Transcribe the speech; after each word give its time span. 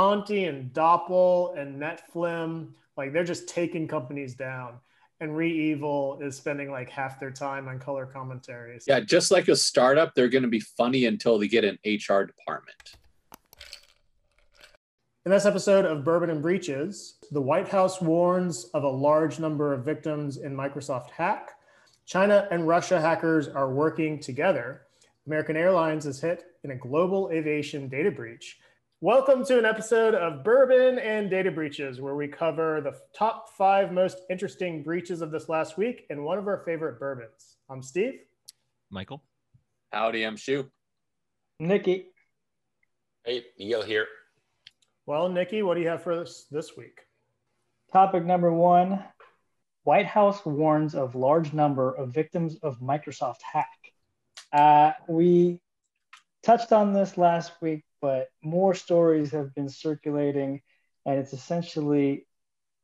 Conti 0.00 0.46
and 0.46 0.72
Doppel 0.72 1.58
and 1.58 1.78
Nefilim, 1.78 2.68
like 2.96 3.12
they're 3.12 3.22
just 3.22 3.46
taking 3.50 3.86
companies 3.86 4.34
down. 4.34 4.78
And 5.20 5.36
REvil 5.36 6.20
is 6.22 6.34
spending 6.34 6.70
like 6.70 6.88
half 6.88 7.20
their 7.20 7.30
time 7.30 7.68
on 7.68 7.78
color 7.78 8.06
commentaries. 8.06 8.84
Yeah, 8.88 9.00
just 9.00 9.30
like 9.30 9.48
a 9.48 9.56
startup, 9.56 10.14
they're 10.14 10.30
going 10.30 10.44
to 10.44 10.48
be 10.48 10.60
funny 10.60 11.04
until 11.04 11.38
they 11.38 11.48
get 11.48 11.64
an 11.64 11.78
HR 11.84 12.22
department. 12.22 12.96
In 15.26 15.32
this 15.32 15.44
episode 15.44 15.84
of 15.84 16.02
Bourbon 16.02 16.30
and 16.30 16.40
Breaches, 16.40 17.16
the 17.30 17.42
White 17.42 17.68
House 17.68 18.00
warns 18.00 18.70
of 18.72 18.84
a 18.84 18.88
large 18.88 19.38
number 19.38 19.74
of 19.74 19.84
victims 19.84 20.38
in 20.38 20.56
Microsoft 20.56 21.10
hack. 21.10 21.50
China 22.06 22.48
and 22.50 22.66
Russia 22.66 22.98
hackers 22.98 23.48
are 23.48 23.70
working 23.70 24.18
together. 24.18 24.80
American 25.26 25.58
Airlines 25.58 26.06
is 26.06 26.22
hit 26.22 26.44
in 26.64 26.70
a 26.70 26.76
global 26.76 27.28
aviation 27.30 27.86
data 27.86 28.10
breach. 28.10 28.60
Welcome 29.02 29.46
to 29.46 29.58
an 29.58 29.64
episode 29.64 30.14
of 30.14 30.44
Bourbon 30.44 30.98
and 30.98 31.30
Data 31.30 31.50
Breaches, 31.50 32.02
where 32.02 32.14
we 32.14 32.28
cover 32.28 32.82
the 32.82 32.92
top 33.16 33.48
five 33.56 33.92
most 33.92 34.18
interesting 34.28 34.82
breaches 34.82 35.22
of 35.22 35.30
this 35.30 35.48
last 35.48 35.78
week 35.78 36.04
and 36.10 36.22
one 36.22 36.36
of 36.36 36.46
our 36.46 36.58
favorite 36.66 37.00
bourbons. 37.00 37.56
I'm 37.70 37.82
Steve. 37.82 38.18
Michael. 38.90 39.22
Howdy, 39.90 40.22
I'm 40.22 40.36
Shu. 40.36 40.66
Nikki. 41.58 42.08
Hey, 43.24 43.46
Neil 43.58 43.80
here. 43.80 44.06
Well, 45.06 45.30
Nikki, 45.30 45.62
what 45.62 45.76
do 45.76 45.80
you 45.80 45.88
have 45.88 46.02
for 46.02 46.12
us 46.12 46.44
this 46.50 46.76
week? 46.76 47.00
Topic 47.90 48.22
number 48.22 48.52
one 48.52 49.02
White 49.84 50.04
House 50.04 50.44
warns 50.44 50.94
of 50.94 51.14
large 51.14 51.54
number 51.54 51.90
of 51.90 52.12
victims 52.12 52.56
of 52.62 52.80
Microsoft 52.80 53.40
hack. 53.50 53.94
Uh, 54.52 54.92
we 55.08 55.58
touched 56.42 56.70
on 56.70 56.92
this 56.92 57.16
last 57.16 57.52
week, 57.62 57.82
but 58.00 58.28
more 58.42 58.74
stories 58.74 59.30
have 59.32 59.54
been 59.54 59.68
circulating, 59.68 60.62
and 61.06 61.18
it's 61.18 61.32
essentially 61.32 62.26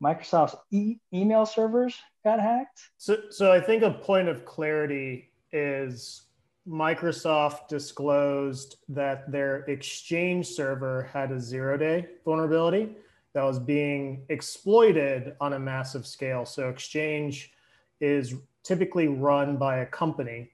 Microsoft's 0.03 0.55
e- 0.71 0.97
email 1.13 1.45
servers 1.45 1.95
got 2.23 2.39
hacked. 2.39 2.89
So, 2.97 3.17
so 3.29 3.51
I 3.51 3.59
think 3.59 3.83
a 3.83 3.91
point 3.91 4.27
of 4.27 4.45
clarity 4.45 5.31
is 5.51 6.23
Microsoft 6.67 7.67
disclosed 7.67 8.77
that 8.89 9.31
their 9.31 9.59
Exchange 9.65 10.47
server 10.47 11.09
had 11.13 11.31
a 11.31 11.39
zero 11.39 11.77
day 11.77 12.07
vulnerability 12.25 12.95
that 13.33 13.43
was 13.43 13.59
being 13.59 14.23
exploited 14.29 15.35
on 15.39 15.53
a 15.53 15.59
massive 15.59 16.05
scale. 16.05 16.45
So, 16.45 16.69
Exchange 16.69 17.51
is 17.99 18.35
typically 18.63 19.07
run 19.07 19.57
by 19.57 19.77
a 19.77 19.85
company 19.85 20.51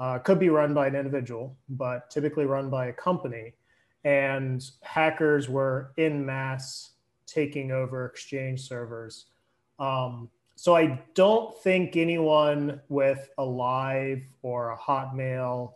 uh, 0.00 0.18
could 0.18 0.38
be 0.38 0.48
run 0.48 0.72
by 0.72 0.86
an 0.86 0.96
individual, 0.96 1.54
but 1.68 2.10
typically 2.10 2.46
run 2.46 2.70
by 2.70 2.86
a 2.86 2.92
company. 2.92 3.52
And 4.04 4.62
hackers 4.82 5.48
were 5.48 5.92
in 5.96 6.24
mass 6.24 6.92
taking 7.26 7.70
over 7.70 8.06
Exchange 8.06 8.60
servers. 8.60 9.26
Um, 9.78 10.28
so 10.56 10.76
I 10.76 11.00
don't 11.14 11.56
think 11.62 11.96
anyone 11.96 12.80
with 12.88 13.30
a 13.38 13.44
live 13.44 14.22
or 14.42 14.72
a 14.72 14.76
Hotmail 14.76 15.72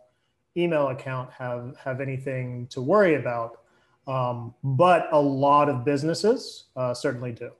email 0.57 0.89
account 0.89 1.31
have 1.31 1.75
have 1.83 2.01
anything 2.01 2.67
to 2.67 2.81
worry 2.81 3.15
about. 3.15 3.61
Um, 4.07 4.53
but 4.63 5.07
a 5.11 5.19
lot 5.19 5.69
of 5.69 5.83
businesses 5.83 6.65
uh, 6.75 6.93
certainly 6.93 7.31
do. 7.31 7.51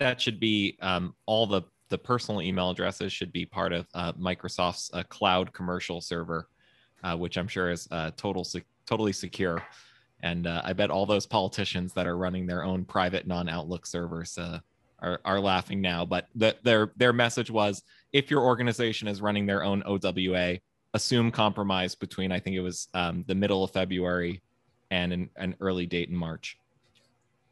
That 0.00 0.20
should 0.20 0.40
be 0.40 0.76
um, 0.82 1.14
all 1.26 1.46
the 1.46 1.62
the 1.88 1.98
personal 1.98 2.42
email 2.42 2.70
addresses 2.70 3.12
should 3.12 3.32
be 3.32 3.46
part 3.46 3.72
of 3.72 3.86
uh, 3.94 4.12
Microsoft's 4.14 4.90
uh, 4.92 5.04
cloud 5.04 5.52
commercial 5.52 6.00
server, 6.00 6.48
uh, 7.04 7.16
which 7.16 7.38
I'm 7.38 7.46
sure 7.46 7.70
is 7.70 7.86
uh, 7.92 8.10
total 8.16 8.44
totally 8.86 9.12
secure. 9.12 9.62
And 10.22 10.46
uh, 10.46 10.62
I 10.64 10.72
bet 10.72 10.90
all 10.90 11.06
those 11.06 11.26
politicians 11.26 11.92
that 11.94 12.06
are 12.06 12.16
running 12.16 12.46
their 12.46 12.64
own 12.64 12.84
private 12.84 13.26
non-Outlook 13.26 13.86
servers 13.86 14.38
uh, 14.38 14.60
are, 15.00 15.20
are 15.24 15.40
laughing 15.40 15.80
now. 15.80 16.04
But 16.04 16.28
the, 16.34 16.56
their 16.62 16.92
their 16.96 17.12
message 17.12 17.50
was, 17.50 17.82
if 18.12 18.30
your 18.30 18.42
organization 18.42 19.08
is 19.08 19.20
running 19.20 19.46
their 19.46 19.62
own 19.62 19.82
OWA, 19.84 20.58
assume 20.94 21.30
compromise 21.30 21.94
between 21.94 22.32
I 22.32 22.40
think 22.40 22.56
it 22.56 22.60
was 22.60 22.88
um, 22.94 23.24
the 23.26 23.34
middle 23.34 23.62
of 23.62 23.70
February 23.70 24.42
and 24.90 25.12
an, 25.12 25.30
an 25.36 25.54
early 25.60 25.86
date 25.86 26.08
in 26.08 26.16
March. 26.16 26.58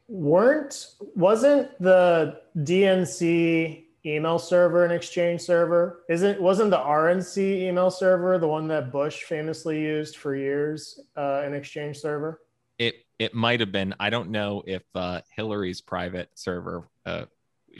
Weren't 0.07 0.95
wasn't 1.15 1.69
the 1.79 2.41
DNC 2.57 3.83
email 4.05 4.37
server 4.37 4.83
and 4.83 4.93
exchange 4.93 5.41
server 5.41 6.03
isn't 6.09 6.39
wasn't 6.39 6.69
the 6.69 6.77
rnc 6.77 7.37
email 7.37 7.89
server 7.89 8.37
the 8.37 8.47
one 8.47 8.67
that 8.67 8.91
bush 8.91 9.23
famously 9.23 9.81
used 9.81 10.17
for 10.17 10.35
years 10.35 10.99
uh, 11.17 11.41
an 11.43 11.55
exchange 11.55 11.97
server 11.97 12.41
it 12.79 12.95
it 13.19 13.33
might 13.33 13.59
have 13.59 13.71
been 13.71 13.93
i 13.99 14.09
don't 14.09 14.29
know 14.29 14.63
if 14.65 14.83
uh, 14.95 15.21
hillary's 15.35 15.81
private 15.81 16.29
server 16.35 16.87
uh, 17.05 17.25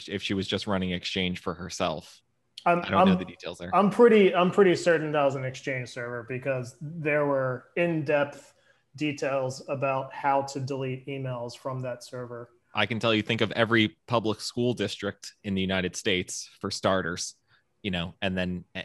if 0.07 0.22
she 0.22 0.33
was 0.33 0.47
just 0.47 0.67
running 0.67 0.91
exchange 0.91 1.39
for 1.39 1.53
herself. 1.53 2.22
I'm, 2.66 2.79
i 2.79 2.89
don't 2.89 3.01
I'm, 3.01 3.09
know 3.09 3.16
the 3.16 3.25
details 3.25 3.57
there. 3.57 3.73
I'm 3.75 3.89
pretty 3.89 4.33
i'm 4.33 4.51
pretty 4.51 4.75
certain 4.75 5.11
that 5.11 5.23
was 5.23 5.35
an 5.35 5.45
exchange 5.45 5.89
server 5.89 6.25
because 6.28 6.75
there 6.81 7.25
were 7.25 7.66
in-depth 7.75 8.53
details 8.95 9.63
about 9.67 10.13
how 10.13 10.41
to 10.41 10.59
delete 10.59 11.06
emails 11.07 11.57
from 11.57 11.81
that 11.81 12.03
server. 12.03 12.50
I 12.73 12.85
can 12.85 13.00
tell 13.00 13.13
you, 13.13 13.22
think 13.22 13.41
of 13.41 13.51
every 13.53 13.95
public 14.07 14.41
school 14.41 14.73
district 14.73 15.33
in 15.44 15.56
the 15.56 15.62
United 15.62 15.95
States 15.95 16.50
for 16.59 16.72
starters, 16.72 17.35
you 17.81 17.91
know, 17.91 18.16
and 18.22 18.38
then 18.38 18.66
eh, 18.75 18.83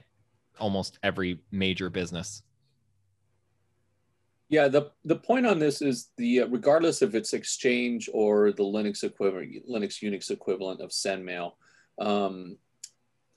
almost 0.59 0.99
every 1.03 1.41
major 1.51 1.91
business. 1.91 2.43
Yeah, 4.51 4.69
the 4.69 4.91
the 5.05 5.17
point 5.17 5.47
on 5.47 5.59
this 5.59 5.81
is 5.81 6.11
the 6.19 6.43
uh, 6.43 6.47
regardless 6.49 7.01
if 7.01 7.15
it's 7.15 7.33
Exchange 7.33 8.11
or 8.13 8.53
the 8.53 8.65
Linux 8.65 9.03
equivalent, 9.03 9.67
Linux 9.69 10.03
Unix 10.03 10.31
equivalent 10.31 10.81
of 10.81 10.91
SendMail, 10.91 11.53
um, 11.99 12.59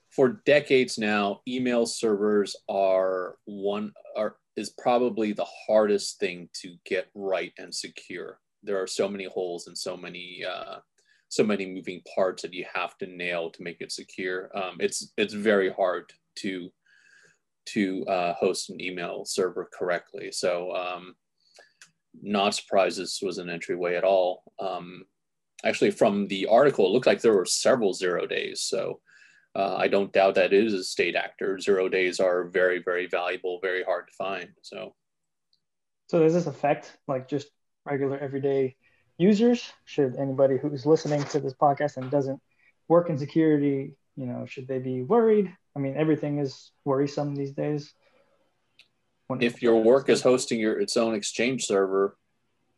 for 0.09 0.41
decades 0.45 0.97
now, 0.97 1.41
email 1.47 1.85
servers 1.85 2.55
are 2.67 3.37
one 3.45 3.93
are 4.17 4.35
is 4.57 4.71
probably 4.71 5.33
the 5.33 5.47
hardest 5.67 6.19
thing 6.19 6.49
to 6.61 6.75
get 6.85 7.07
right 7.15 7.53
and 7.57 7.73
secure 7.73 8.39
there 8.63 8.81
are 8.81 8.87
so 8.87 9.07
many 9.07 9.25
holes 9.25 9.67
and 9.67 9.77
so 9.77 9.95
many 9.95 10.43
uh, 10.49 10.77
so 11.29 11.43
many 11.43 11.65
moving 11.65 12.01
parts 12.15 12.41
that 12.41 12.53
you 12.53 12.65
have 12.73 12.97
to 12.97 13.07
nail 13.07 13.49
to 13.49 13.63
make 13.63 13.81
it 13.81 13.91
secure. 13.91 14.49
Um, 14.55 14.77
it's 14.79 15.11
it's 15.17 15.33
very 15.33 15.71
hard 15.71 16.11
to 16.37 16.71
to 17.65 18.05
uh, 18.05 18.33
host 18.33 18.69
an 18.69 18.81
email 18.81 19.25
server 19.25 19.69
correctly. 19.71 20.31
So 20.31 20.73
um, 20.75 21.15
not 22.21 22.55
surprised 22.55 22.99
this 22.99 23.21
was 23.21 23.37
an 23.37 23.49
entryway 23.49 23.95
at 23.95 24.03
all. 24.03 24.43
Um, 24.59 25.03
actually, 25.63 25.91
from 25.91 26.27
the 26.27 26.47
article, 26.47 26.85
it 26.85 26.89
looked 26.89 27.07
like 27.07 27.21
there 27.21 27.35
were 27.35 27.45
several 27.45 27.93
zero 27.93 28.25
days. 28.27 28.61
So 28.61 28.99
uh, 29.55 29.75
I 29.75 29.87
don't 29.87 30.11
doubt 30.11 30.35
that 30.35 30.53
it 30.53 30.65
is 30.65 30.73
a 30.73 30.83
state 30.83 31.15
actor. 31.15 31.59
Zero 31.59 31.87
days 31.87 32.19
are 32.19 32.45
very, 32.45 32.81
very 32.81 33.07
valuable, 33.07 33.59
very 33.61 33.83
hard 33.83 34.07
to 34.07 34.13
find. 34.13 34.49
So, 34.61 34.95
so 36.09 36.19
does 36.19 36.33
this 36.33 36.47
affect 36.47 36.97
like 37.07 37.27
just 37.27 37.49
regular 37.85 38.17
everyday 38.17 38.75
users? 39.17 39.71
Should 39.85 40.15
anybody 40.15 40.57
who's 40.57 40.85
listening 40.85 41.23
to 41.25 41.39
this 41.39 41.53
podcast 41.53 41.97
and 41.97 42.09
doesn't 42.09 42.41
work 42.87 43.09
in 43.09 43.17
security, 43.17 43.95
you 44.15 44.25
know, 44.25 44.45
should 44.45 44.67
they 44.67 44.79
be 44.79 45.01
worried? 45.01 45.51
I 45.75 45.79
mean, 45.79 45.95
everything 45.97 46.39
is 46.39 46.71
worrisome 46.85 47.35
these 47.35 47.51
days. 47.51 47.93
When 49.27 49.41
if 49.41 49.61
your 49.61 49.81
work 49.81 50.09
is 50.09 50.21
hosting 50.21 50.59
your 50.59 50.79
its 50.79 50.97
own 50.97 51.15
exchange 51.15 51.65
server, 51.65 52.17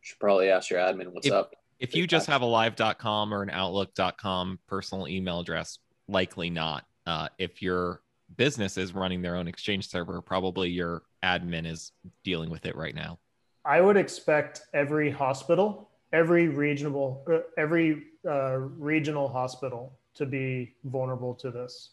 should 0.02 0.18
probably 0.18 0.48
ask 0.48 0.70
your 0.70 0.80
admin 0.80 1.08
what's 1.08 1.26
if, 1.26 1.32
up. 1.32 1.54
If 1.78 1.94
you 1.94 2.06
just 2.06 2.26
have 2.28 2.42
a 2.42 2.46
live.com 2.46 3.34
or 3.34 3.42
an 3.42 3.50
outlook.com 3.50 4.60
personal 4.66 5.08
email 5.08 5.40
address, 5.40 5.78
likely 6.08 6.50
not. 6.50 6.84
Uh, 7.06 7.28
if 7.38 7.60
your 7.60 8.00
business 8.36 8.78
is 8.78 8.94
running 8.94 9.22
their 9.22 9.36
own 9.36 9.48
exchange 9.48 9.88
server, 9.88 10.22
probably 10.22 10.70
your 10.70 11.02
admin 11.22 11.66
is 11.66 11.92
dealing 12.24 12.50
with 12.50 12.66
it 12.66 12.76
right 12.76 12.94
now. 12.94 13.18
I 13.64 13.80
would 13.80 13.96
expect 13.96 14.62
every 14.72 15.10
hospital, 15.10 15.90
every 16.12 16.48
regional, 16.48 17.24
uh, 17.30 17.40
every 17.58 18.04
uh, 18.26 18.58
regional 18.58 19.28
hospital 19.28 19.98
to 20.16 20.26
be 20.26 20.74
vulnerable 20.84 21.34
to 21.34 21.50
this. 21.50 21.90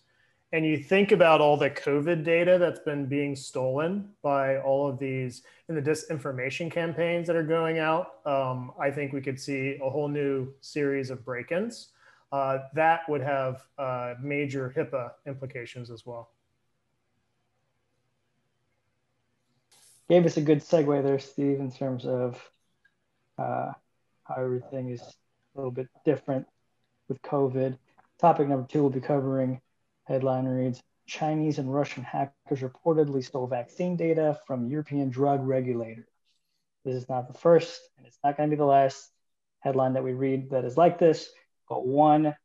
And 0.51 0.65
you 0.65 0.77
think 0.77 1.11
about 1.11 1.41
all 1.41 1.57
the 1.57 1.69
COVID 1.69 2.23
data 2.23 2.57
that's 2.59 2.79
been 2.79 3.07
being 3.07 3.35
stolen 3.35 4.09
by 4.21 4.59
all 4.59 4.87
of 4.87 4.99
these 4.99 5.41
in 5.67 5.75
the 5.75 5.81
disinformation 5.81 6.71
campaigns 6.71 7.25
that 7.27 7.35
are 7.35 7.43
going 7.43 7.79
out. 7.79 8.25
Um, 8.25 8.71
I 8.79 8.91
think 8.91 9.13
we 9.13 9.21
could 9.21 9.39
see 9.39 9.79
a 9.81 9.89
whole 9.89 10.07
new 10.07 10.53
series 10.61 11.09
of 11.09 11.25
break-ins. 11.25 11.89
Uh, 12.31 12.59
that 12.75 13.01
would 13.09 13.21
have 13.21 13.63
uh, 13.79 14.13
major 14.21 14.71
HIPAA 14.75 15.11
implications 15.25 15.89
as 15.89 16.05
well. 16.05 16.29
gave 20.09 20.25
us 20.25 20.37
a 20.37 20.41
good 20.41 20.59
segue 20.59 21.03
there, 21.03 21.19
Steve, 21.19 21.59
in 21.59 21.71
terms 21.71 22.05
of 22.05 22.39
uh, 23.37 23.71
how 24.23 24.35
everything 24.35 24.89
is 24.89 25.01
a 25.01 25.05
little 25.55 25.71
bit 25.71 25.87
different 26.05 26.45
with 27.07 27.21
COVID. 27.21 27.77
Topic 28.19 28.47
number 28.47 28.67
two, 28.67 28.81
we'll 28.81 28.89
be 28.89 29.01
covering 29.01 29.61
headline 30.05 30.45
reads 30.45 30.81
Chinese 31.07 31.59
and 31.59 31.73
Russian 31.73 32.03
hackers 32.03 32.61
reportedly 32.61 33.23
stole 33.23 33.47
vaccine 33.47 33.95
data 33.97 34.39
from 34.47 34.67
European 34.67 35.09
drug 35.09 35.45
regulator. 35.45 36.07
This 36.85 36.95
is 36.95 37.09
not 37.09 37.27
the 37.27 37.37
first, 37.37 37.81
and 37.97 38.05
it's 38.07 38.19
not 38.23 38.37
going 38.37 38.49
to 38.49 38.55
be 38.55 38.59
the 38.59 38.65
last. 38.65 39.09
headline 39.59 39.93
that 39.93 40.03
we 40.03 40.13
read 40.13 40.49
that 40.49 40.65
is 40.65 40.77
like 40.77 40.99
this, 40.99 41.29
but 41.69 41.85
one 41.85 42.35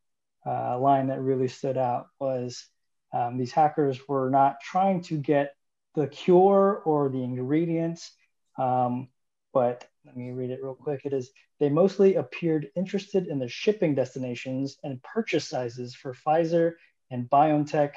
uh, 0.47 0.79
line 0.79 1.09
that 1.09 1.21
really 1.21 1.49
stood 1.49 1.77
out 1.77 2.07
was 2.21 2.65
um, 3.13 3.37
these 3.39 3.53
hackers 3.53 4.07
were 4.09 4.31
not 4.31 4.61
trying 4.61 5.03
to 5.03 5.17
get 5.17 5.55
the 5.95 6.07
cure 6.07 6.83
or 6.85 7.09
the 7.09 7.23
ingredients, 7.23 8.13
um, 8.57 9.09
but 9.53 9.85
let 10.09 10.17
me 10.17 10.31
read 10.31 10.51
it 10.51 10.61
real 10.63 10.75
quick. 10.75 11.03
It 11.05 11.13
is 11.13 11.31
they 11.61 11.69
mostly 11.69 12.15
appeared 12.15 12.71
interested 12.75 13.27
in 13.27 13.39
the 13.39 13.49
shipping 13.49 13.95
destinations 13.95 14.79
and 14.83 15.03
purchase 15.03 15.47
sizes 15.47 15.95
for 15.95 16.15
Pfizer 16.15 16.73
and 17.11 17.29
BioNTech 17.29 17.91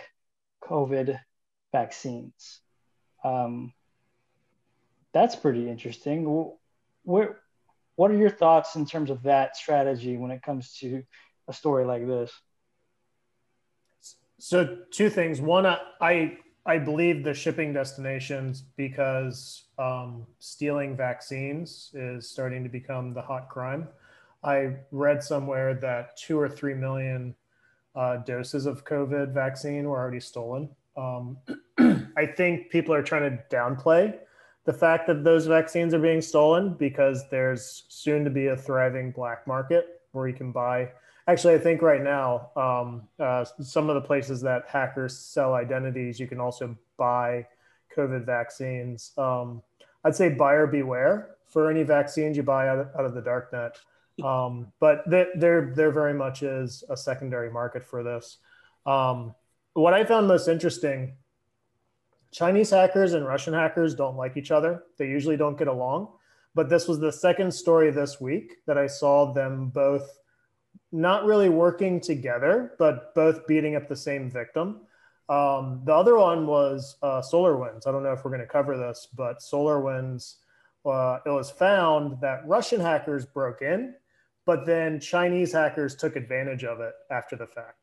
COVID 0.61 1.17
vaccines. 1.71 2.59
Um, 3.23 3.71
that's 5.13 5.37
pretty 5.37 5.69
interesting. 5.69 6.53
Where, 7.03 7.39
what 7.95 8.11
are 8.11 8.17
your 8.17 8.29
thoughts 8.29 8.75
in 8.75 8.85
terms 8.85 9.09
of 9.09 9.23
that 9.23 9.55
strategy 9.55 10.17
when 10.17 10.31
it 10.31 10.41
comes 10.41 10.73
to 10.79 11.03
a 11.47 11.53
story 11.53 11.85
like 11.85 12.05
this? 12.05 12.31
So 14.37 14.79
two 14.91 15.09
things. 15.09 15.39
One, 15.39 15.65
I 15.65 15.79
I 16.01 16.37
believe 16.77 17.23
the 17.23 17.33
shipping 17.33 17.73
destinations 17.73 18.61
because 18.77 19.63
um, 19.79 20.27
stealing 20.39 20.95
vaccines 20.95 21.91
is 21.93 22.29
starting 22.29 22.63
to 22.63 22.69
become 22.69 23.13
the 23.13 23.21
hot 23.21 23.49
crime. 23.49 23.87
I 24.43 24.75
read 24.91 25.23
somewhere 25.23 25.73
that 25.75 26.17
two 26.17 26.39
or 26.39 26.49
three 26.49 26.73
million 26.73 27.35
uh, 27.95 28.17
doses 28.17 28.65
of 28.65 28.85
COVID 28.85 29.33
vaccine 29.33 29.85
were 29.85 29.99
already 29.99 30.19
stolen. 30.19 30.69
Um, 30.95 31.37
I 32.17 32.25
think 32.25 32.69
people 32.69 32.93
are 32.93 33.03
trying 33.03 33.37
to 33.37 33.43
downplay 33.55 34.17
the 34.65 34.73
fact 34.73 35.07
that 35.07 35.23
those 35.23 35.47
vaccines 35.47 35.93
are 35.93 35.99
being 35.99 36.21
stolen 36.21 36.75
because 36.75 37.27
there's 37.29 37.85
soon 37.89 38.23
to 38.23 38.29
be 38.29 38.47
a 38.47 38.57
thriving 38.57 39.11
black 39.11 39.47
market 39.47 40.01
where 40.11 40.27
you 40.27 40.35
can 40.35 40.51
buy. 40.51 40.89
Actually, 41.27 41.53
I 41.53 41.59
think 41.59 41.81
right 41.81 42.01
now, 42.01 42.49
um, 42.55 43.07
uh, 43.19 43.45
some 43.61 43.89
of 43.89 43.95
the 43.95 44.01
places 44.01 44.41
that 44.41 44.65
hackers 44.67 45.17
sell 45.17 45.53
identities, 45.53 46.19
you 46.19 46.27
can 46.27 46.39
also 46.39 46.75
buy 46.97 47.45
COVID 47.95 48.25
vaccines. 48.25 49.11
Um, 49.17 49.61
I'd 50.03 50.15
say 50.15 50.29
buyer 50.29 50.65
beware 50.65 51.35
for 51.47 51.69
any 51.69 51.83
vaccines 51.83 52.37
you 52.37 52.43
buy 52.43 52.69
out 52.69 52.79
of, 52.79 52.87
out 52.97 53.05
of 53.05 53.13
the 53.13 53.21
darknet. 53.21 53.75
Um, 54.25 54.71
but 54.79 55.03
there, 55.09 55.71
there 55.75 55.91
very 55.91 56.13
much 56.13 56.43
is 56.43 56.83
a 56.89 56.97
secondary 56.97 57.51
market 57.51 57.83
for 57.83 58.03
this. 58.03 58.37
Um, 58.85 59.35
what 59.73 59.93
I 59.93 60.03
found 60.03 60.27
most 60.27 60.47
interesting 60.47 61.13
Chinese 62.31 62.69
hackers 62.69 63.13
and 63.13 63.25
Russian 63.25 63.53
hackers 63.53 63.93
don't 63.93 64.15
like 64.15 64.37
each 64.37 64.51
other. 64.51 64.83
They 64.97 65.07
usually 65.07 65.37
don't 65.37 65.57
get 65.57 65.67
along. 65.67 66.09
But 66.53 66.69
this 66.69 66.87
was 66.87 66.99
the 66.99 67.11
second 67.11 67.53
story 67.53 67.91
this 67.91 68.19
week 68.19 68.57
that 68.67 68.77
I 68.77 68.87
saw 68.87 69.31
them 69.33 69.69
both 69.69 70.19
not 70.91 71.25
really 71.25 71.49
working 71.49 72.01
together, 72.01 72.73
but 72.77 73.13
both 73.15 73.47
beating 73.47 73.75
up 73.75 73.87
the 73.87 73.95
same 73.95 74.29
victim. 74.29 74.81
Um, 75.29 75.81
the 75.85 75.93
other 75.93 76.17
one 76.17 76.45
was 76.45 76.97
uh, 77.01 77.21
SolarWinds. 77.21 77.87
I 77.87 77.91
don't 77.91 78.03
know 78.03 78.11
if 78.11 78.25
we're 78.25 78.31
going 78.31 78.41
to 78.41 78.47
cover 78.47 78.77
this, 78.77 79.07
but 79.15 79.39
SolarWinds, 79.39 80.35
uh, 80.85 81.19
it 81.25 81.29
was 81.29 81.49
found 81.49 82.19
that 82.21 82.45
Russian 82.45 82.81
hackers 82.81 83.25
broke 83.25 83.61
in, 83.61 83.93
but 84.45 84.65
then 84.65 84.99
Chinese 84.99 85.53
hackers 85.53 85.95
took 85.95 86.15
advantage 86.15 86.65
of 86.65 86.81
it 86.81 86.93
after 87.09 87.35
the 87.35 87.47
fact. 87.47 87.81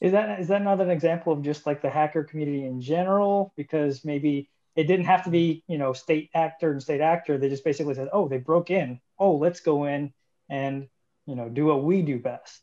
is 0.00 0.12
that 0.12 0.40
is 0.40 0.48
that 0.48 0.62
not 0.62 0.80
an 0.80 0.90
example 0.90 1.32
of 1.32 1.42
just 1.42 1.66
like 1.66 1.82
the 1.82 1.90
hacker 1.90 2.22
community 2.22 2.64
in 2.64 2.80
general? 2.80 3.52
Because 3.56 4.04
maybe 4.04 4.48
it 4.78 4.86
didn't 4.86 5.06
have 5.06 5.24
to 5.24 5.30
be 5.30 5.64
you 5.66 5.76
know 5.76 5.92
state 5.92 6.30
actor 6.34 6.70
and 6.70 6.80
state 6.80 7.00
actor. 7.00 7.36
They 7.36 7.48
just 7.48 7.64
basically 7.64 7.94
said, 7.94 8.08
oh, 8.12 8.28
they 8.28 8.38
broke 8.38 8.70
in. 8.70 9.00
Oh, 9.18 9.34
let's 9.34 9.58
go 9.58 9.86
in 9.86 10.12
and 10.48 10.86
you 11.26 11.34
know 11.34 11.48
do 11.48 11.64
what 11.64 11.82
we 11.82 12.00
do 12.02 12.20
best. 12.20 12.60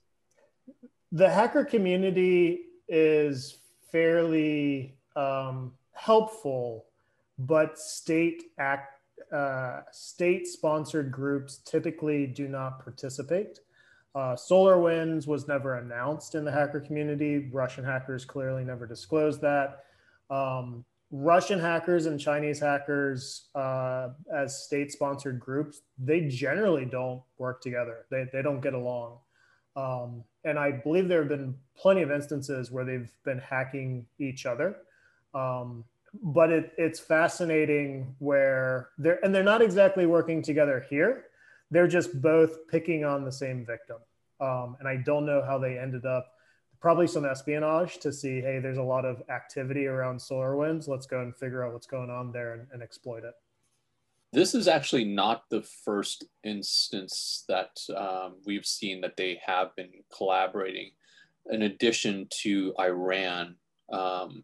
The 1.12 1.29
hacker 1.29 1.65
community 1.65 2.62
is 2.88 3.57
fairly 3.91 4.95
um, 5.17 5.73
helpful, 5.91 6.85
but 7.38 7.77
state 7.77 8.44
act 8.57 9.01
uh, 9.33 9.81
state 9.91 10.47
sponsored 10.47 11.11
groups 11.11 11.57
typically 11.65 12.27
do 12.27 12.47
not 12.47 12.81
participate. 12.81 13.59
Uh, 14.13 14.35
SolarWinds 14.35 15.27
was 15.27 15.50
never 15.50 15.79
announced 15.79 16.35
in 16.35 16.45
the 16.45 16.51
hacker 16.51 16.79
community. 16.79 17.50
Russian 17.51 17.83
hackers 17.83 18.23
clearly 18.23 18.63
never 18.63 18.88
disclosed 18.88 19.41
that. 19.41 19.83
Um, 20.29 20.85
Russian 21.12 21.60
hackers 21.60 22.07
and 22.07 22.19
Chinese 22.19 22.60
hackers, 22.60 23.46
uh, 23.56 24.10
as 24.34 24.63
state 24.63 24.92
sponsored 24.92 25.40
groups, 25.40 25.81
they 25.98 26.22
generally 26.28 26.86
don't 26.86 27.22
work 27.38 27.62
together. 27.62 28.06
They, 28.10 28.28
they 28.34 28.42
don't 28.42 28.62
get 28.62 28.74
along. 28.74 29.19
Um, 29.75 30.24
and 30.44 30.57
I 30.57 30.72
believe 30.72 31.07
there 31.07 31.19
have 31.19 31.30
been 31.30 31.56
plenty 31.78 32.02
of 32.02 32.12
instances 32.12 32.72
where 32.72 32.86
they've 32.86 33.12
been 33.24 33.40
hacking 33.40 34.06
each 34.19 34.46
other. 34.46 34.78
Um, 35.34 35.84
but 36.24 36.50
it, 36.50 36.74
it's 36.78 37.00
fascinating 37.00 38.16
where 38.19 38.90
they're, 38.98 39.24
and 39.24 39.36
they're 39.36 39.44
not 39.44 39.62
exactly 39.62 40.06
working 40.06 40.42
together 40.42 40.86
here 40.90 41.25
they're 41.72 41.88
just 41.88 42.22
both 42.22 42.68
picking 42.68 43.04
on 43.04 43.24
the 43.24 43.31
same 43.31 43.66
victim. 43.66 43.98
Um, 44.40 44.78
and 44.80 44.88
I 44.88 44.98
don't 44.98 45.25
know 45.25 45.44
how 45.46 45.57
they 45.57 45.78
ended 45.78 46.06
up. 46.06 46.34
Probably 46.85 47.07
some 47.07 47.25
espionage 47.25 47.97
to 48.01 48.13
see, 48.13 48.41
hey, 48.41 48.59
there's 48.59 48.77
a 48.77 48.83
lot 48.83 49.05
of 49.05 49.23
activity 49.27 49.87
around 49.87 50.21
solar 50.21 50.55
winds 50.55 50.87
Let's 50.87 51.07
go 51.07 51.19
and 51.21 51.35
figure 51.35 51.65
out 51.65 51.73
what's 51.73 51.87
going 51.87 52.11
on 52.11 52.31
there 52.31 52.53
and, 52.53 52.67
and 52.71 52.83
exploit 52.83 53.23
it. 53.23 53.33
This 54.31 54.53
is 54.53 54.67
actually 54.67 55.03
not 55.03 55.45
the 55.49 55.63
first 55.63 56.25
instance 56.43 57.43
that 57.49 57.71
um, 57.97 58.35
we've 58.45 58.67
seen 58.67 59.01
that 59.01 59.17
they 59.17 59.41
have 59.43 59.75
been 59.75 59.89
collaborating. 60.15 60.91
In 61.49 61.63
addition 61.63 62.27
to 62.43 62.75
Iran, 62.79 63.55
um, 63.91 64.43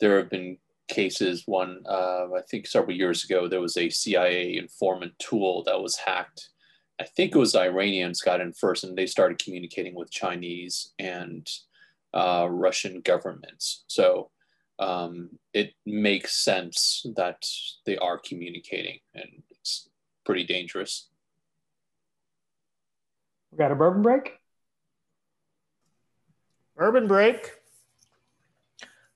there 0.00 0.16
have 0.16 0.28
been 0.28 0.58
cases. 0.88 1.44
One, 1.46 1.84
uh, 1.88 2.32
I 2.36 2.40
think 2.50 2.66
several 2.66 2.96
years 2.96 3.22
ago, 3.22 3.46
there 3.46 3.60
was 3.60 3.76
a 3.76 3.90
CIA 3.90 4.56
informant 4.56 5.16
tool 5.20 5.62
that 5.66 5.80
was 5.80 5.94
hacked. 5.94 6.48
I 7.02 7.04
think 7.04 7.34
it 7.34 7.38
was 7.38 7.56
Iranians 7.56 8.20
got 8.20 8.40
in 8.40 8.52
first, 8.52 8.84
and 8.84 8.96
they 8.96 9.06
started 9.06 9.42
communicating 9.42 9.96
with 9.96 10.08
Chinese 10.08 10.92
and 11.00 11.44
uh, 12.14 12.46
Russian 12.48 13.00
governments. 13.00 13.82
So 13.88 14.30
um, 14.78 15.30
it 15.52 15.72
makes 15.84 16.44
sense 16.44 17.04
that 17.16 17.44
they 17.86 17.96
are 17.96 18.18
communicating, 18.18 19.00
and 19.14 19.42
it's 19.50 19.88
pretty 20.24 20.44
dangerous. 20.44 21.08
We 23.50 23.58
got 23.58 23.72
a 23.72 23.74
bourbon 23.74 24.02
break. 24.02 24.38
Bourbon 26.76 27.08
break. 27.08 27.50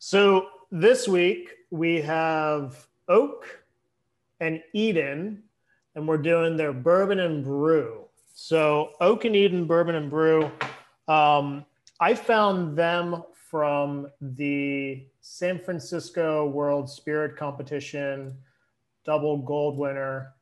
So 0.00 0.48
this 0.72 1.06
week 1.06 1.50
we 1.70 2.00
have 2.00 2.88
Oak 3.06 3.64
and 4.40 4.60
Eden, 4.72 5.44
and 5.96 6.06
we're 6.06 6.18
doing 6.18 6.56
their 6.56 6.72
bourbon 6.72 7.18
and 7.20 7.42
brew. 7.42 8.04
So 8.34 8.92
Oak 9.00 9.24
and 9.24 9.34
Eden 9.34 9.66
bourbon 9.66 9.96
and 9.96 10.10
brew. 10.10 10.50
Um, 11.08 11.64
I 11.98 12.14
found 12.14 12.76
them 12.76 13.24
from 13.50 14.08
the 14.20 15.06
San 15.20 15.58
Francisco 15.58 16.46
World 16.46 16.88
Spirit 16.90 17.36
Competition 17.36 18.36
double 19.04 19.38
gold 19.38 19.78
winner 19.78 20.34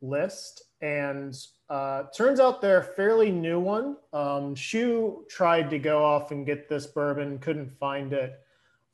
list. 0.00 0.62
And 0.80 1.36
uh, 1.70 2.04
turns 2.16 2.40
out 2.40 2.60
they're 2.60 2.80
a 2.80 2.84
fairly 2.84 3.30
new 3.30 3.60
one. 3.60 3.96
Um, 4.12 4.54
Shu 4.54 5.24
tried 5.28 5.70
to 5.70 5.78
go 5.78 6.04
off 6.04 6.32
and 6.32 6.44
get 6.44 6.68
this 6.68 6.86
bourbon, 6.86 7.38
couldn't 7.38 7.70
find 7.78 8.12
it. 8.12 8.40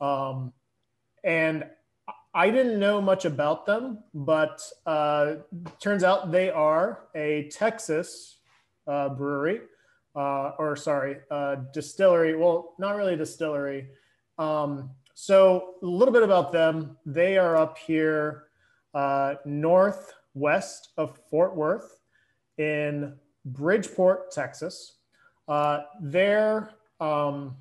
Um, 0.00 0.52
and 1.22 1.64
I 2.34 2.50
didn't 2.50 2.80
know 2.80 3.00
much 3.00 3.24
about 3.26 3.64
them, 3.64 3.98
but 4.12 4.60
uh, 4.86 5.36
turns 5.80 6.02
out 6.02 6.32
they 6.32 6.50
are 6.50 7.06
a 7.14 7.48
Texas 7.48 8.38
uh, 8.88 9.10
brewery, 9.10 9.60
uh, 10.16 10.50
or 10.58 10.74
sorry, 10.74 11.18
uh, 11.30 11.56
distillery. 11.72 12.34
Well, 12.36 12.74
not 12.78 12.96
really 12.96 13.16
distillery. 13.16 13.88
Um, 14.36 14.90
so 15.14 15.74
a 15.80 15.86
little 15.86 16.12
bit 16.12 16.24
about 16.24 16.50
them. 16.50 16.96
They 17.06 17.38
are 17.38 17.56
up 17.56 17.78
here 17.78 18.48
uh, 18.94 19.36
northwest 19.44 20.88
of 20.96 21.16
Fort 21.30 21.54
Worth 21.54 22.00
in 22.58 23.14
Bridgeport, 23.44 24.32
Texas. 24.32 24.96
Uh, 25.46 25.82
they're 26.00 26.70
um, 27.00 27.54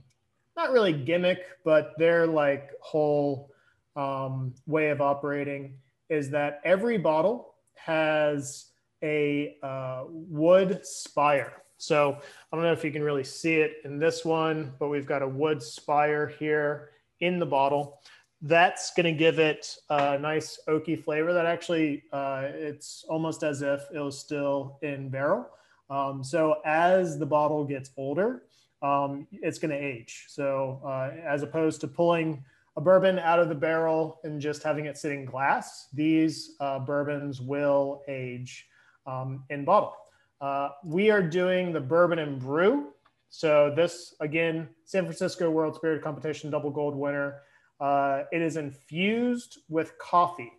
not 0.58 0.72
really 0.72 0.94
gimmick, 0.94 1.44
but 1.63 1.94
their 2.00 2.25
like 2.25 2.72
whole 2.82 3.52
um, 3.95 4.53
way 4.65 4.89
of 4.89 5.01
operating 5.01 5.77
is 6.09 6.29
that 6.31 6.62
every 6.63 6.97
bottle 6.97 7.55
has 7.75 8.67
a 9.03 9.57
uh, 9.62 10.03
wood 10.07 10.85
spire. 10.85 11.63
So 11.77 12.17
I 12.51 12.55
don't 12.55 12.63
know 12.63 12.71
if 12.71 12.83
you 12.83 12.91
can 12.91 13.03
really 13.03 13.23
see 13.25 13.55
it 13.55 13.77
in 13.83 14.00
this 14.00 14.23
one, 14.23 14.73
but 14.79 14.88
we've 14.88 15.05
got 15.05 15.21
a 15.21 15.27
wood 15.27 15.62
spire 15.62 16.27
here 16.39 16.91
in 17.19 17.39
the 17.39 17.45
bottle. 17.45 18.00
that's 18.45 18.93
going 18.93 19.05
to 19.05 19.17
give 19.17 19.39
it 19.39 19.73
a 19.89 20.19
nice 20.19 20.59
oaky 20.67 21.01
flavor 21.01 21.31
that 21.31 21.45
actually 21.45 22.03
uh, 22.12 22.43
it's 22.45 23.05
almost 23.07 23.41
as 23.41 23.62
if 23.62 23.81
it 23.93 24.00
was 24.00 24.19
still 24.19 24.77
in 24.81 25.09
barrel. 25.09 25.47
Um, 25.89 26.23
so 26.23 26.57
as 26.65 27.17
the 27.17 27.25
bottle 27.25 27.63
gets 27.63 27.91
older, 27.95 28.43
um, 28.81 29.27
it's 29.31 29.59
going 29.59 29.71
to 29.71 29.77
age. 29.77 30.25
So 30.27 30.81
uh, 30.85 31.12
as 31.25 31.41
opposed 31.41 31.79
to 31.81 31.88
pulling 31.88 32.43
a 32.75 32.82
bourbon 32.82 33.20
out 33.20 33.39
of 33.39 33.50
the 33.50 33.56
barrel 33.56 34.20
and 34.24 34.42
just 34.42 34.63
having 34.63 34.86
it 34.86 34.98
sitting 34.98 35.25
glass, 35.25 35.89
these 35.94 36.56
uh, 36.60 36.80
bourbons 36.80 37.39
will 37.39 38.01
age 38.08 38.68
um, 39.06 39.44
in 39.50 39.63
bottle. 39.63 39.96
Uh, 40.42 40.70
we 40.84 41.10
are 41.10 41.22
doing 41.22 41.72
the 41.72 41.80
bourbon 41.80 42.20
and 42.20 42.39
brew. 42.39 42.89
So 43.30 43.74
this 43.75 44.15
again, 44.20 44.68
San 44.86 45.03
Francisco 45.03 45.50
World 45.50 45.75
Spirit 45.75 46.01
Competition 46.03 46.50
double 46.50 46.72
gold 46.72 46.96
winner. 46.96 47.42
Uh, 47.80 48.24
it 48.32 48.42
is 48.42 48.58
infused 48.58 49.60
with 49.70 49.98
coffee. 49.98 50.51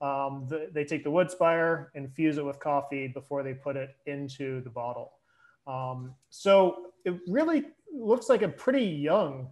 Um, 0.00 0.46
the, 0.48 0.68
they 0.72 0.84
take 0.84 1.04
the 1.04 1.10
wood 1.10 1.30
spire, 1.30 1.90
infuse 1.94 2.36
it 2.36 2.44
with 2.44 2.60
coffee 2.60 3.08
before 3.08 3.42
they 3.42 3.54
put 3.54 3.76
it 3.76 3.96
into 4.06 4.60
the 4.62 4.70
bottle. 4.70 5.12
Um, 5.66 6.14
so 6.30 6.92
it 7.04 7.18
really 7.26 7.64
looks 7.92 8.28
like 8.28 8.42
a 8.42 8.48
pretty 8.48 8.84
young 8.84 9.48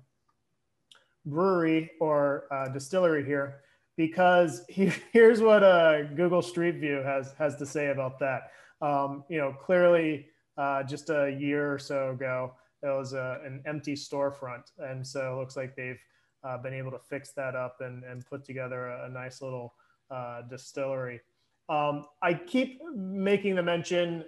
brewery 1.26 1.91
or 2.00 2.45
uh, 2.50 2.69
distillery 2.69 3.25
here 3.25 3.62
because 3.97 4.62
he, 4.69 4.93
here's 5.12 5.41
what 5.41 5.62
uh, 5.62 6.05
Google 6.14 6.43
Street 6.43 6.76
View 6.76 7.02
has 7.02 7.35
has 7.38 7.57
to 7.57 7.67
say 7.67 7.88
about 7.88 8.19
that. 8.21 8.50
Um, 8.81 9.25
you 9.29 9.38
know, 9.38 9.52
clearly 9.52 10.26
uh, 10.57 10.83
just 10.83 11.11
a 11.11 11.37
year 11.38 11.73
or 11.73 11.79
so 11.79 12.11
ago, 12.11 12.55
it 12.83 12.87
was 12.87 13.12
a, 13.12 13.41
an 13.45 13.62
empty 13.64 13.95
storefront, 13.95 14.73
and 14.79 15.07
so 15.07 15.35
it 15.35 15.38
looks 15.38 15.57
like 15.57 15.76
they've 15.76 16.00
uh, 16.45 16.59
been 16.59 16.75
able 16.75 16.91
to 16.91 16.99
fix 16.99 17.33
that 17.33 17.55
up 17.55 17.81
and, 17.81 18.02
and 18.05 18.26
put 18.26 18.45
together 18.45 18.88
a, 18.88 19.07
a 19.07 19.09
nice 19.09 19.41
little 19.41 19.75
uh, 20.11 20.43
distillery. 20.43 21.21
Um, 21.69 22.07
I 22.21 22.35
keep 22.35 22.83
making 22.95 23.55
the 23.55 23.62
mention 23.62 24.25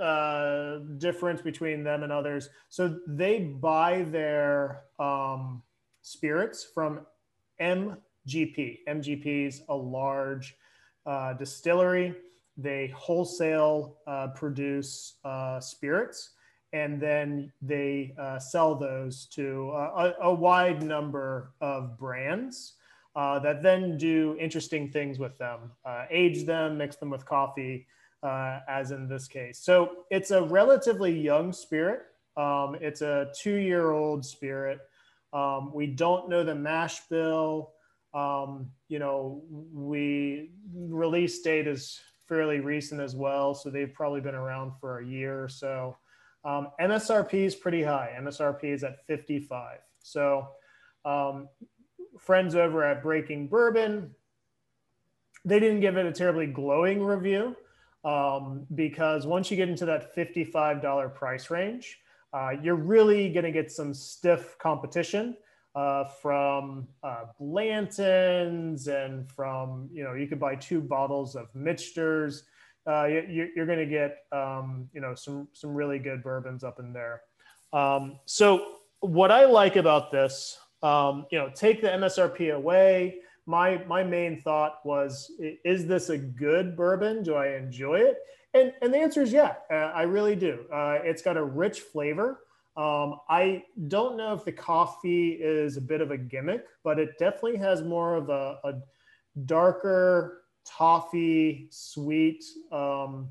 uh, 0.00 0.78
difference 0.96 1.42
between 1.42 1.84
them 1.84 2.02
and 2.02 2.10
others. 2.10 2.48
So 2.68 2.98
they 3.06 3.40
buy 3.40 4.04
their 4.04 4.84
um, 4.98 5.62
spirits 6.10 6.66
from 6.74 7.06
MGP. 7.60 8.78
MGP 8.88 9.46
is 9.46 9.62
a 9.68 9.74
large 9.74 10.56
uh, 11.06 11.34
distillery. 11.34 12.14
They 12.56 12.88
wholesale 12.88 13.98
uh, 14.06 14.28
produce 14.34 15.14
uh, 15.24 15.60
spirits 15.60 16.30
and 16.72 17.00
then 17.00 17.52
they 17.62 18.14
uh, 18.18 18.38
sell 18.38 18.74
those 18.76 19.26
to 19.26 19.70
a, 19.70 20.14
a, 20.22 20.32
wide 20.32 20.84
number 20.84 21.52
of 21.60 21.98
brands 21.98 22.74
uh, 23.16 23.40
that 23.40 23.60
then 23.60 23.98
do 23.98 24.36
interesting 24.38 24.88
things 24.88 25.18
with 25.18 25.36
them, 25.36 25.72
uh, 25.84 26.04
age 26.10 26.46
them, 26.46 26.78
mix 26.78 26.94
them 26.94 27.10
with 27.10 27.24
coffee, 27.26 27.86
as 28.22 28.92
in 28.92 29.08
this 29.08 29.26
case. 29.26 29.58
So 29.58 30.04
it's 30.10 30.30
a 30.30 30.44
relatively 30.44 31.10
young 31.10 31.52
spirit. 31.52 32.02
Um, 32.36 32.76
it's 32.80 33.02
a 33.02 33.32
two-year-old 33.36 34.24
spirit. 34.24 34.78
Um, 35.32 35.72
we 35.72 35.86
don't 35.86 36.28
know 36.28 36.44
the 36.44 36.54
mash 36.54 37.00
bill. 37.08 37.72
Um, 38.12 38.70
you 38.88 38.98
know, 38.98 39.42
we 39.72 40.50
release 40.74 41.40
date 41.42 41.68
is 41.68 42.00
fairly 42.26 42.60
recent 42.60 43.00
as 43.00 43.14
well, 43.14 43.54
so 43.54 43.70
they've 43.70 43.92
probably 43.92 44.20
been 44.20 44.34
around 44.34 44.72
for 44.80 45.00
a 45.00 45.06
year 45.06 45.42
or 45.42 45.48
so. 45.48 45.96
Um, 46.44 46.68
MSRP 46.80 47.34
is 47.34 47.54
pretty 47.54 47.82
high. 47.82 48.14
MSRP 48.18 48.64
is 48.64 48.84
at 48.84 49.04
55. 49.06 49.78
So, 50.02 50.48
um, 51.04 51.48
friends 52.18 52.54
over 52.54 52.84
at 52.84 53.02
Breaking 53.02 53.46
Bourbon, 53.46 54.14
they 55.44 55.60
didn't 55.60 55.80
give 55.80 55.96
it 55.96 56.06
a 56.06 56.12
terribly 56.12 56.46
glowing 56.46 57.02
review 57.02 57.56
um, 58.04 58.66
because 58.74 59.26
once 59.26 59.50
you 59.50 59.56
get 59.56 59.68
into 59.68 59.86
that 59.86 60.14
$55 60.14 61.14
price 61.14 61.50
range, 61.50 61.98
uh, 62.32 62.50
you're 62.62 62.76
really 62.76 63.32
going 63.32 63.44
to 63.44 63.52
get 63.52 63.70
some 63.70 63.92
stiff 63.92 64.56
competition 64.58 65.36
uh, 65.74 66.04
from 66.04 66.88
uh, 67.02 67.24
Blanton's 67.38 68.88
and 68.88 69.30
from, 69.30 69.88
you 69.92 70.04
know, 70.04 70.14
you 70.14 70.26
could 70.26 70.40
buy 70.40 70.54
two 70.54 70.80
bottles 70.80 71.36
of 71.36 71.46
Michter's 71.54 72.44
uh, 72.86 73.04
you, 73.04 73.48
are 73.58 73.66
going 73.66 73.78
to 73.78 73.86
get 73.86 74.18
um, 74.32 74.88
you 74.92 75.00
know 75.00 75.14
some 75.14 75.48
some 75.52 75.70
really 75.70 75.98
good 75.98 76.22
bourbons 76.22 76.64
up 76.64 76.78
in 76.78 76.92
there. 76.92 77.22
Um, 77.72 78.18
so 78.26 78.76
what 79.00 79.30
I 79.30 79.44
like 79.44 79.76
about 79.76 80.10
this, 80.10 80.58
um, 80.82 81.26
you 81.30 81.38
know, 81.38 81.50
take 81.54 81.80
the 81.80 81.88
MSRP 81.88 82.54
away. 82.54 83.18
My 83.46 83.84
my 83.86 84.02
main 84.02 84.40
thought 84.40 84.78
was, 84.84 85.30
is 85.64 85.86
this 85.86 86.08
a 86.08 86.18
good 86.18 86.76
bourbon? 86.76 87.22
Do 87.22 87.34
I 87.34 87.56
enjoy 87.56 87.96
it? 87.96 88.18
And 88.54 88.72
and 88.82 88.92
the 88.92 88.98
answer 88.98 89.22
is 89.22 89.32
yeah, 89.32 89.54
uh, 89.70 89.92
I 89.94 90.02
really 90.02 90.36
do. 90.36 90.64
Uh, 90.72 90.98
it's 91.04 91.22
got 91.22 91.36
a 91.36 91.44
rich 91.44 91.80
flavor. 91.80 92.40
Um, 92.76 93.16
I 93.28 93.64
don't 93.88 94.16
know 94.16 94.32
if 94.32 94.44
the 94.44 94.52
coffee 94.52 95.32
is 95.32 95.76
a 95.76 95.80
bit 95.80 96.00
of 96.00 96.10
a 96.10 96.16
gimmick, 96.16 96.64
but 96.82 96.98
it 96.98 97.18
definitely 97.18 97.58
has 97.58 97.82
more 97.82 98.14
of 98.14 98.30
a, 98.30 98.58
a 98.64 98.74
darker 99.44 100.44
toffee, 100.64 101.68
sweet. 101.70 102.44
Um, 102.72 103.28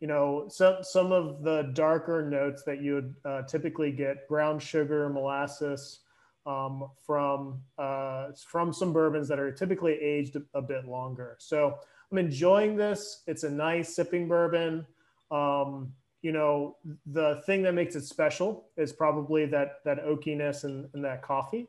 you 0.00 0.08
know, 0.08 0.46
some 0.48 0.76
some 0.82 1.12
of 1.12 1.42
the 1.42 1.70
darker 1.74 2.28
notes 2.28 2.62
that 2.64 2.82
you 2.82 2.94
would 2.94 3.14
uh, 3.24 3.42
typically 3.42 3.92
get 3.92 4.28
brown 4.28 4.58
sugar, 4.58 5.08
molasses 5.08 6.00
um, 6.46 6.90
from 7.06 7.60
uh, 7.78 8.28
from 8.46 8.72
some 8.72 8.92
bourbons 8.92 9.28
that 9.28 9.38
are 9.38 9.52
typically 9.52 9.92
aged 9.94 10.36
a, 10.36 10.58
a, 10.58 10.62
bit 10.62 10.86
longer. 10.86 11.36
So 11.38 11.78
I'm 12.10 12.18
enjoying 12.18 12.76
this. 12.76 13.22
It's 13.26 13.44
a 13.44 13.50
nice 13.50 13.94
sipping 13.94 14.26
bourbon. 14.28 14.86
Um, 15.30 15.92
you 16.22 16.32
know, 16.32 16.76
the 17.06 17.42
thing 17.46 17.62
that 17.62 17.72
makes 17.72 17.94
it 17.94 18.04
special 18.04 18.66
is 18.76 18.92
probably 18.92 19.46
that 19.46 19.76
that 19.84 20.04
oakiness 20.04 20.64
and, 20.64 20.88
and 20.92 21.04
that 21.04 21.22
coffee. 21.22 21.68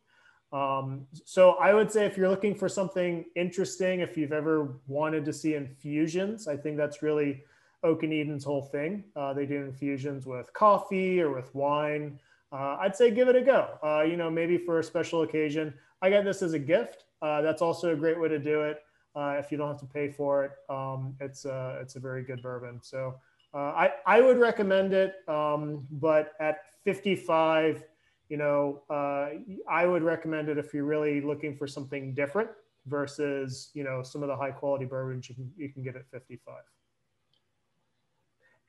Um, 0.51 1.07
so 1.23 1.51
I 1.51 1.73
would 1.73 1.91
say 1.91 2.05
if 2.05 2.17
you're 2.17 2.29
looking 2.29 2.55
for 2.55 2.67
something 2.67 3.25
interesting, 3.35 4.01
if 4.01 4.17
you've 4.17 4.33
ever 4.33 4.73
wanted 4.87 5.23
to 5.25 5.33
see 5.33 5.55
infusions, 5.55 6.47
I 6.47 6.57
think 6.57 6.75
that's 6.75 7.01
really 7.01 7.43
Oak 7.83 8.03
and 8.03 8.13
Eden's 8.13 8.43
whole 8.43 8.61
thing. 8.61 9.05
Uh, 9.15 9.33
they 9.33 9.45
do 9.45 9.63
infusions 9.63 10.25
with 10.25 10.51
coffee 10.53 11.21
or 11.21 11.33
with 11.33 11.53
wine. 11.55 12.19
Uh, 12.51 12.77
I'd 12.81 12.95
say 12.95 13.11
give 13.11 13.29
it 13.29 13.35
a 13.35 13.41
go. 13.41 13.69
Uh, 13.81 14.01
you 14.01 14.17
know, 14.17 14.29
maybe 14.29 14.57
for 14.57 14.79
a 14.79 14.83
special 14.83 15.21
occasion. 15.21 15.73
I 16.01 16.09
got 16.09 16.25
this 16.25 16.41
as 16.41 16.53
a 16.53 16.59
gift. 16.59 17.05
Uh, 17.21 17.41
that's 17.41 17.61
also 17.61 17.93
a 17.93 17.95
great 17.95 18.19
way 18.19 18.27
to 18.27 18.39
do 18.39 18.63
it. 18.63 18.83
Uh, 19.15 19.35
if 19.37 19.51
you 19.51 19.57
don't 19.57 19.67
have 19.67 19.79
to 19.79 19.85
pay 19.85 20.09
for 20.09 20.45
it, 20.45 20.51
um, 20.69 21.15
it's 21.19 21.45
a, 21.45 21.79
it's 21.81 21.95
a 21.95 21.99
very 21.99 22.23
good 22.23 22.41
bourbon. 22.41 22.79
So 22.81 23.15
uh, 23.53 23.57
I, 23.57 23.91
I 24.05 24.21
would 24.21 24.37
recommend 24.37 24.93
it. 24.93 25.15
Um, 25.27 25.85
but 25.91 26.33
at 26.39 26.59
55, 26.85 27.83
you 28.29 28.37
know, 28.37 28.83
uh, 28.89 29.29
I 29.69 29.85
would 29.85 30.03
recommend 30.03 30.47
it 30.47 30.57
if 30.57 30.73
you're 30.73 30.85
really 30.85 31.19
looking 31.19 31.55
for 31.55 31.67
something 31.67 32.13
different 32.13 32.49
versus, 32.85 33.69
you 33.73 33.83
know, 33.83 34.01
some 34.01 34.23
of 34.23 34.29
the 34.29 34.35
high 34.35 34.51
quality 34.51 34.85
bourbons 34.85 35.27
you 35.27 35.35
can, 35.35 35.51
you 35.57 35.69
can 35.69 35.83
get 35.83 35.95
at 35.95 36.09
55. 36.11 36.55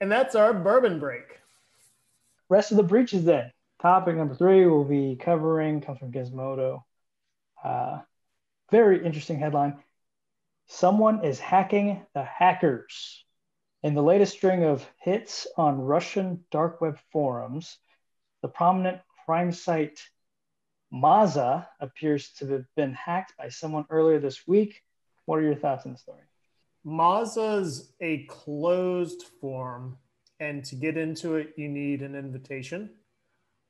And 0.00 0.10
that's 0.10 0.34
our 0.34 0.52
bourbon 0.52 0.98
break. 0.98 1.38
Rest 2.48 2.72
of 2.72 2.76
the 2.76 2.82
breaches 2.82 3.24
then. 3.24 3.52
Topic 3.80 4.16
number 4.16 4.34
three 4.34 4.66
we'll 4.66 4.84
be 4.84 5.16
covering 5.16 5.80
comes 5.80 5.98
from 5.98 6.12
Gizmodo. 6.12 6.82
Uh, 7.62 8.00
very 8.70 9.04
interesting 9.04 9.38
headline. 9.38 9.78
Someone 10.74 11.22
is 11.22 11.38
hacking 11.38 12.00
the 12.14 12.24
hackers. 12.24 13.26
In 13.82 13.92
the 13.94 14.02
latest 14.02 14.32
string 14.32 14.64
of 14.64 14.88
hits 15.02 15.46
on 15.58 15.78
Russian 15.78 16.46
dark 16.50 16.80
web 16.80 16.98
forums, 17.12 17.76
the 18.40 18.48
prominent 18.48 19.02
crime 19.26 19.52
site 19.52 20.00
Maza 20.90 21.68
appears 21.78 22.30
to 22.38 22.46
have 22.46 22.64
been 22.74 22.94
hacked 22.94 23.34
by 23.36 23.50
someone 23.50 23.84
earlier 23.90 24.18
this 24.18 24.48
week. 24.48 24.82
What 25.26 25.40
are 25.40 25.42
your 25.42 25.56
thoughts 25.56 25.84
on 25.84 25.92
the 25.92 25.98
story? 25.98 26.22
Maza's 26.84 27.92
a 28.00 28.24
closed 28.24 29.24
form, 29.42 29.98
and 30.40 30.64
to 30.64 30.74
get 30.74 30.96
into 30.96 31.36
it, 31.36 31.52
you 31.56 31.68
need 31.68 32.00
an 32.00 32.14
invitation. 32.14 32.88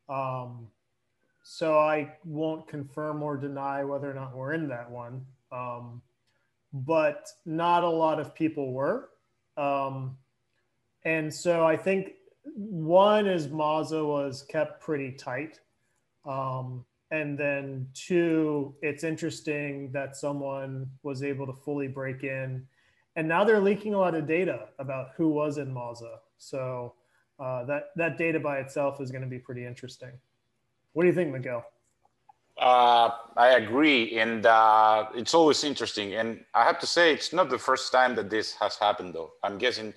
Um, 0.09 0.69
so 1.43 1.77
I 1.77 2.13
won't 2.25 2.69
confirm 2.69 3.25
or 3.25 3.37
deny 3.37 3.83
whether 3.83 4.09
or 4.09 4.15
not 4.15 4.37
we're 4.37 4.53
in 4.53 4.69
that 4.69 4.89
one. 4.89 5.27
Um, 5.51 6.01
but 6.73 7.29
not 7.45 7.85
a 7.85 7.89
lot 7.89 8.19
of 8.19 8.35
people 8.35 8.73
were. 8.73 9.11
Um, 9.57 10.17
and 11.05 11.33
so 11.33 11.67
I 11.67 11.77
think 11.77 12.13
one 12.45 13.27
is 13.27 13.49
Maza 13.49 14.05
was 14.05 14.43
kept 14.43 14.81
pretty 14.81 15.13
tight. 15.13 15.61
Um, 16.25 16.85
and 17.11 17.37
then 17.37 17.89
two, 17.93 18.75
it's 18.81 19.05
interesting 19.05 19.93
that 19.93 20.17
someone 20.17 20.89
was 21.03 21.23
able 21.23 21.47
to 21.47 21.53
fully 21.53 21.89
break 21.89 22.25
in. 22.25 22.67
And 23.17 23.29
now 23.29 23.45
they're 23.45 23.61
leaking 23.61 23.93
a 23.93 23.99
lot 23.99 24.15
of 24.15 24.27
data 24.27 24.69
about 24.79 25.11
who 25.17 25.29
was 25.29 25.59
in 25.59 25.73
Maza. 25.73 26.21
So 26.39 26.95
uh, 27.39 27.65
that, 27.65 27.91
that 27.97 28.17
data 28.17 28.41
by 28.41 28.59
itself 28.59 29.01
is 29.01 29.11
going 29.11 29.23
to 29.23 29.29
be 29.29 29.39
pretty 29.39 29.67
interesting. 29.67 30.13
What 30.95 31.03
do 31.03 31.09
you 31.09 31.15
think, 31.15 31.33
Miguel? 31.33 31.67
Uh, 32.59 33.11
I 33.37 33.51
agree, 33.57 34.19
and 34.19 34.45
uh, 34.47 35.07
it's 35.15 35.35
always 35.35 35.65
interesting. 35.65 36.15
And 36.15 36.45
I 36.55 36.65
have 36.65 36.79
to 36.81 36.87
say, 36.87 37.13
it's 37.13 37.33
not 37.33 37.49
the 37.49 37.59
first 37.59 37.91
time 37.93 38.15
that 38.17 38.31
this 38.31 38.53
has 38.61 38.77
happened, 38.77 39.15
though. 39.15 39.33
I'm 39.43 39.59
guessing 39.59 39.95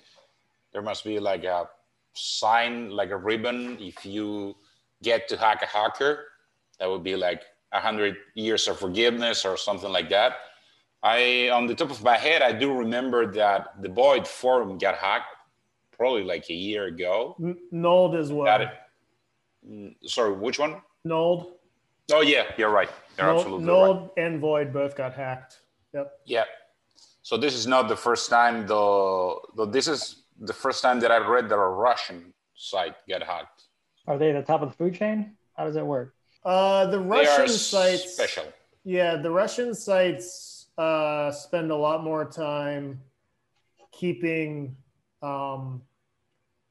there 0.72 0.82
must 0.82 1.04
be 1.04 1.18
like 1.18 1.44
a 1.44 1.68
sign, 2.14 2.90
like 2.90 3.10
a 3.10 3.16
ribbon. 3.16 3.76
If 3.78 4.04
you 4.06 4.56
get 5.02 5.28
to 5.28 5.36
hack 5.36 5.62
a 5.62 5.66
hacker, 5.66 6.24
that 6.80 6.88
would 6.90 7.04
be 7.04 7.14
like 7.14 7.42
a 7.72 7.80
hundred 7.80 8.16
years 8.34 8.66
of 8.68 8.78
forgiveness 8.78 9.44
or 9.44 9.56
something 9.56 9.92
like 9.92 10.08
that. 10.10 10.36
I, 11.02 11.50
on 11.52 11.66
the 11.66 11.74
top 11.74 11.90
of 11.90 12.02
my 12.02 12.16
head, 12.16 12.42
I 12.42 12.52
do 12.52 12.72
remember 12.72 13.30
that 13.32 13.80
the 13.82 13.90
Void 13.90 14.26
forum 14.26 14.78
got 14.78 14.96
hacked 14.96 15.26
probably 15.92 16.24
like 16.24 16.48
a 16.50 16.54
year 16.54 16.86
ago. 16.86 17.36
N- 17.40 17.58
Nulled 17.70 18.16
as 18.16 18.32
well. 18.32 18.46
Got 18.46 18.62
it. 18.62 19.96
Sorry, 20.06 20.32
which 20.32 20.58
one? 20.58 20.80
Nulled, 21.04 21.52
Oh 22.12 22.20
yeah, 22.22 22.44
you're 22.56 22.70
right. 22.70 22.88
You're 23.18 23.26
Nulled, 23.26 23.38
absolutely 23.38 23.66
right. 23.66 23.72
Nulled 23.72 24.10
and 24.16 24.40
Void 24.40 24.72
both 24.72 24.96
got 24.96 25.14
hacked. 25.14 25.60
Yep. 25.94 26.12
Yeah. 26.24 26.44
So 27.22 27.36
this 27.36 27.54
is 27.54 27.66
not 27.66 27.88
the 27.88 27.96
first 27.96 28.30
time, 28.30 28.66
though. 28.66 29.40
Though 29.56 29.66
this 29.66 29.88
is 29.88 30.22
the 30.38 30.52
first 30.52 30.82
time 30.82 31.00
that 31.00 31.10
I've 31.10 31.26
read 31.26 31.48
that 31.48 31.56
a 31.56 31.68
Russian 31.68 32.32
site 32.54 32.94
got 33.08 33.22
hacked. 33.22 33.64
Are 34.06 34.18
they 34.18 34.30
at 34.30 34.34
the 34.34 34.42
top 34.52 34.62
of 34.62 34.68
the 34.70 34.76
food 34.76 34.94
chain? 34.94 35.36
How 35.56 35.64
does 35.64 35.74
that 35.74 35.84
work? 35.84 36.14
Uh, 36.44 36.86
the 36.86 36.98
They 36.98 37.04
Russian 37.04 37.44
are 37.44 37.48
sites. 37.48 38.12
special. 38.14 38.44
Yeah, 38.84 39.16
the 39.16 39.30
Russian 39.30 39.74
sites 39.74 40.66
uh, 40.78 41.32
spend 41.32 41.72
a 41.72 41.76
lot 41.76 42.04
more 42.04 42.24
time 42.24 43.00
keeping 43.90 44.76
um, 45.22 45.82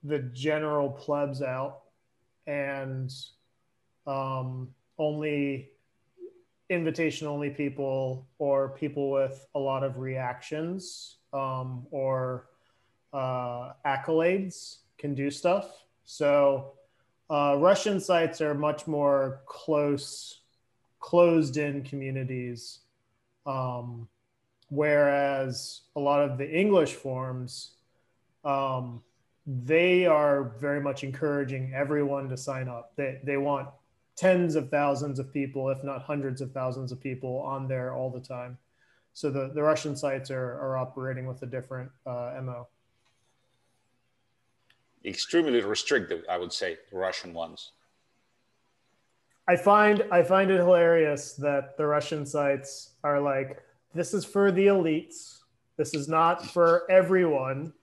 the 0.04 0.20
general 0.20 0.89
plebs 0.89 1.42
out 1.42 1.82
and 2.48 3.12
um, 4.08 4.70
only 4.97 5.69
invitation 6.69 7.27
only 7.27 7.49
people 7.49 8.25
or 8.39 8.69
people 8.69 9.11
with 9.11 9.45
a 9.55 9.59
lot 9.59 9.83
of 9.83 9.99
reactions 9.99 11.17
um, 11.31 11.85
or 11.91 12.47
uh, 13.13 13.73
accolades 13.85 14.77
can 14.97 15.13
do 15.13 15.29
stuff. 15.29 15.85
So 16.05 16.73
uh, 17.29 17.55
Russian 17.59 17.99
sites 17.99 18.41
are 18.41 18.53
much 18.53 18.87
more 18.87 19.41
close, 19.45 20.41
closed 20.99 21.57
in 21.57 21.83
communities, 21.83 22.79
um, 23.45 24.07
whereas 24.69 25.81
a 25.95 25.99
lot 25.99 26.21
of 26.21 26.37
the 26.37 26.49
English 26.49 26.93
forms, 26.93 27.71
um, 28.43 29.01
they 29.45 30.05
are 30.05 30.55
very 30.59 30.81
much 30.81 31.03
encouraging 31.03 31.71
everyone 31.75 32.29
to 32.29 32.37
sign 32.37 32.67
up. 32.67 32.91
They, 32.95 33.19
they 33.23 33.37
want 33.37 33.69
tens 34.15 34.55
of 34.55 34.69
thousands 34.69 35.19
of 35.19 35.34
people, 35.34 35.69
if 35.69 35.84
not 35.84 36.01
hundreds 36.01 36.41
of 36.41 36.51
thousands 36.51 36.91
of 36.91 37.01
people 37.01 37.39
on 37.39 37.67
there 37.67 37.93
all 37.93 38.10
the 38.10 38.19
time. 38.19 38.57
So 39.13 39.29
the, 39.29 39.51
the 39.53 39.63
Russian 39.63 39.95
sites 39.95 40.29
are, 40.31 40.60
are 40.60 40.77
operating 40.77 41.25
with 41.25 41.41
a 41.41 41.45
different 41.45 41.89
uh, 42.05 42.34
MO. 42.43 42.67
Extremely 45.05 45.62
restrictive, 45.62 46.24
I 46.29 46.38
would 46.38 46.51
say, 46.51 46.77
Russian 46.91 47.34
ones. 47.34 47.72
I 49.48 49.55
find 49.55 50.03
I 50.12 50.24
find 50.24 50.50
it 50.50 50.57
hilarious 50.57 51.34
that 51.34 51.77
the 51.77 51.86
Russian 51.86 52.25
sites 52.25 52.93
are 53.03 53.22
like, 53.22 53.62
this 53.93 54.13
is 54.13 54.25
for 54.25 54.51
the 54.51 54.67
elites. 54.67 55.41
This 55.77 55.93
is 55.93 56.07
not 56.07 56.45
for 56.45 56.89
everyone. 56.89 57.74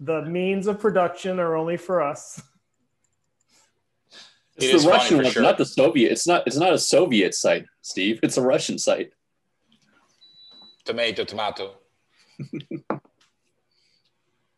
The 0.00 0.22
means 0.22 0.66
of 0.66 0.80
production 0.80 1.38
are 1.38 1.54
only 1.54 1.76
for 1.76 2.00
us. 2.00 2.40
It 4.62 4.66
It's 4.66 4.74
is 4.74 4.84
the 4.84 4.90
Russian 4.90 5.16
one, 5.18 5.26
sure. 5.26 5.42
not 5.42 5.58
the 5.58 5.66
Soviet. 5.66 6.12
It's 6.12 6.26
not. 6.26 6.46
It's 6.46 6.56
not 6.56 6.72
a 6.72 6.78
Soviet 6.78 7.34
site, 7.34 7.66
Steve. 7.80 8.20
It's 8.22 8.36
a 8.36 8.42
Russian 8.42 8.78
site. 8.78 9.12
Tomato, 10.84 11.24
tomato. 11.24 11.74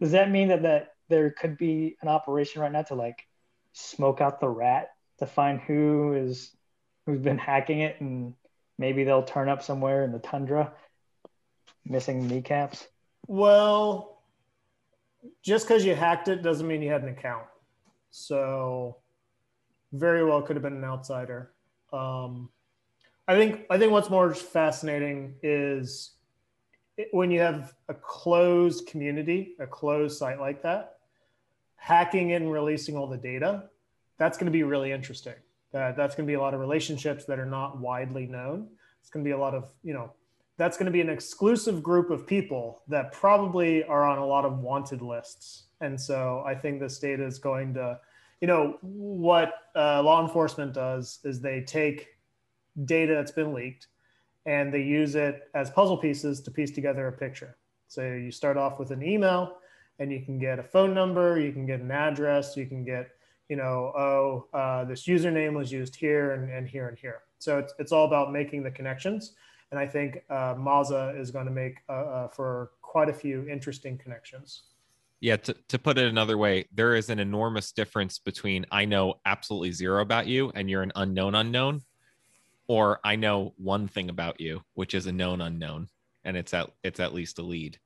Does 0.00 0.10
that 0.12 0.30
mean 0.30 0.48
that, 0.48 0.62
that 0.62 0.94
there 1.08 1.30
could 1.30 1.56
be 1.56 1.96
an 2.02 2.08
operation 2.08 2.60
right 2.60 2.70
now 2.72 2.82
to 2.82 2.94
like 2.94 3.26
smoke 3.72 4.20
out 4.20 4.40
the 4.40 4.48
rat 4.48 4.90
to 5.18 5.26
find 5.26 5.60
who 5.60 6.14
is 6.14 6.50
who's 7.06 7.20
been 7.20 7.38
hacking 7.38 7.80
it 7.80 8.00
and 8.00 8.34
maybe 8.78 9.04
they'll 9.04 9.22
turn 9.22 9.48
up 9.48 9.62
somewhere 9.62 10.04
in 10.04 10.12
the 10.12 10.18
tundra 10.18 10.72
missing 11.86 12.26
kneecaps? 12.26 12.86
Well, 13.26 14.22
just 15.42 15.66
because 15.66 15.84
you 15.84 15.94
hacked 15.94 16.28
it 16.28 16.42
doesn't 16.42 16.66
mean 16.66 16.82
you 16.82 16.90
had 16.90 17.02
an 17.02 17.08
account. 17.08 17.46
So 18.10 18.98
very 19.94 20.24
well 20.24 20.42
could 20.42 20.56
have 20.56 20.62
been 20.62 20.76
an 20.76 20.84
outsider. 20.84 21.52
Um, 21.92 22.50
I 23.26 23.36
think 23.36 23.64
I 23.70 23.78
think 23.78 23.92
what's 23.92 24.10
more 24.10 24.34
fascinating 24.34 25.36
is 25.42 26.12
when 27.12 27.30
you 27.30 27.40
have 27.40 27.74
a 27.88 27.94
closed 27.94 28.86
community, 28.86 29.54
a 29.58 29.66
closed 29.66 30.18
site 30.18 30.40
like 30.40 30.62
that, 30.62 30.96
hacking 31.76 32.32
and 32.32 32.52
releasing 32.52 32.96
all 32.96 33.06
the 33.06 33.16
data, 33.16 33.64
that's 34.18 34.36
going 34.36 34.46
to 34.46 34.52
be 34.52 34.62
really 34.62 34.92
interesting. 34.92 35.34
That 35.72 35.96
that's 35.96 36.14
going 36.14 36.26
to 36.26 36.30
be 36.30 36.34
a 36.34 36.40
lot 36.40 36.54
of 36.54 36.60
relationships 36.60 37.24
that 37.24 37.38
are 37.38 37.46
not 37.46 37.78
widely 37.78 38.26
known. 38.26 38.68
It's 39.00 39.10
going 39.10 39.24
to 39.24 39.28
be 39.28 39.32
a 39.32 39.38
lot 39.38 39.54
of 39.54 39.72
you 39.82 39.94
know 39.94 40.12
that's 40.56 40.76
going 40.76 40.86
to 40.86 40.92
be 40.92 41.00
an 41.00 41.08
exclusive 41.08 41.82
group 41.82 42.10
of 42.10 42.26
people 42.26 42.82
that 42.88 43.12
probably 43.12 43.84
are 43.84 44.04
on 44.04 44.18
a 44.18 44.26
lot 44.26 44.44
of 44.44 44.58
wanted 44.58 45.02
lists. 45.02 45.64
And 45.80 46.00
so 46.00 46.44
I 46.46 46.54
think 46.54 46.80
this 46.80 46.98
data 46.98 47.24
is 47.24 47.38
going 47.38 47.74
to, 47.74 47.98
you 48.44 48.48
know, 48.48 48.76
what 48.82 49.54
uh, 49.74 50.02
law 50.02 50.22
enforcement 50.22 50.74
does 50.74 51.18
is 51.24 51.40
they 51.40 51.62
take 51.62 52.08
data 52.84 53.14
that's 53.14 53.32
been 53.32 53.54
leaked 53.54 53.86
and 54.44 54.70
they 54.70 54.82
use 54.82 55.14
it 55.14 55.48
as 55.54 55.70
puzzle 55.70 55.96
pieces 55.96 56.42
to 56.42 56.50
piece 56.50 56.70
together 56.70 57.08
a 57.08 57.12
picture. 57.12 57.56
So 57.88 58.02
you 58.02 58.30
start 58.30 58.58
off 58.58 58.78
with 58.78 58.90
an 58.90 59.02
email 59.02 59.56
and 59.98 60.12
you 60.12 60.20
can 60.20 60.38
get 60.38 60.58
a 60.58 60.62
phone 60.62 60.92
number, 60.92 61.40
you 61.40 61.52
can 61.52 61.64
get 61.64 61.80
an 61.80 61.90
address, 61.90 62.54
you 62.54 62.66
can 62.66 62.84
get, 62.84 63.12
you 63.48 63.56
know, 63.56 63.94
oh, 63.96 64.46
uh, 64.52 64.84
this 64.84 65.06
username 65.06 65.54
was 65.54 65.72
used 65.72 65.96
here 65.96 66.32
and, 66.32 66.50
and 66.50 66.68
here 66.68 66.88
and 66.88 66.98
here. 66.98 67.22
So 67.38 67.58
it's, 67.58 67.72
it's 67.78 67.92
all 67.92 68.04
about 68.04 68.30
making 68.30 68.62
the 68.62 68.70
connections. 68.70 69.32
And 69.70 69.80
I 69.80 69.86
think 69.86 70.18
uh, 70.28 70.54
Maza 70.58 71.14
is 71.16 71.30
going 71.30 71.46
to 71.46 71.50
make 71.50 71.76
uh, 71.88 71.92
uh, 71.92 72.28
for 72.28 72.72
quite 72.82 73.08
a 73.08 73.14
few 73.14 73.48
interesting 73.48 73.96
connections. 73.96 74.64
Yeah, 75.20 75.36
to, 75.36 75.54
to 75.68 75.78
put 75.78 75.96
it 75.96 76.06
another 76.06 76.36
way, 76.36 76.68
there 76.72 76.94
is 76.94 77.08
an 77.08 77.18
enormous 77.18 77.72
difference 77.72 78.18
between 78.18 78.66
I 78.70 78.84
know 78.84 79.14
absolutely 79.24 79.72
zero 79.72 80.02
about 80.02 80.26
you 80.26 80.52
and 80.54 80.68
you're 80.68 80.82
an 80.82 80.92
unknown 80.96 81.34
unknown, 81.34 81.82
or 82.66 83.00
I 83.04 83.16
know 83.16 83.54
one 83.56 83.88
thing 83.88 84.10
about 84.10 84.40
you, 84.40 84.62
which 84.74 84.94
is 84.94 85.06
a 85.06 85.12
known 85.12 85.40
unknown, 85.40 85.88
and 86.24 86.36
it's 86.36 86.52
at 86.52 86.70
it's 86.82 87.00
at 87.00 87.14
least 87.14 87.38
a 87.38 87.42
lead. 87.42 87.78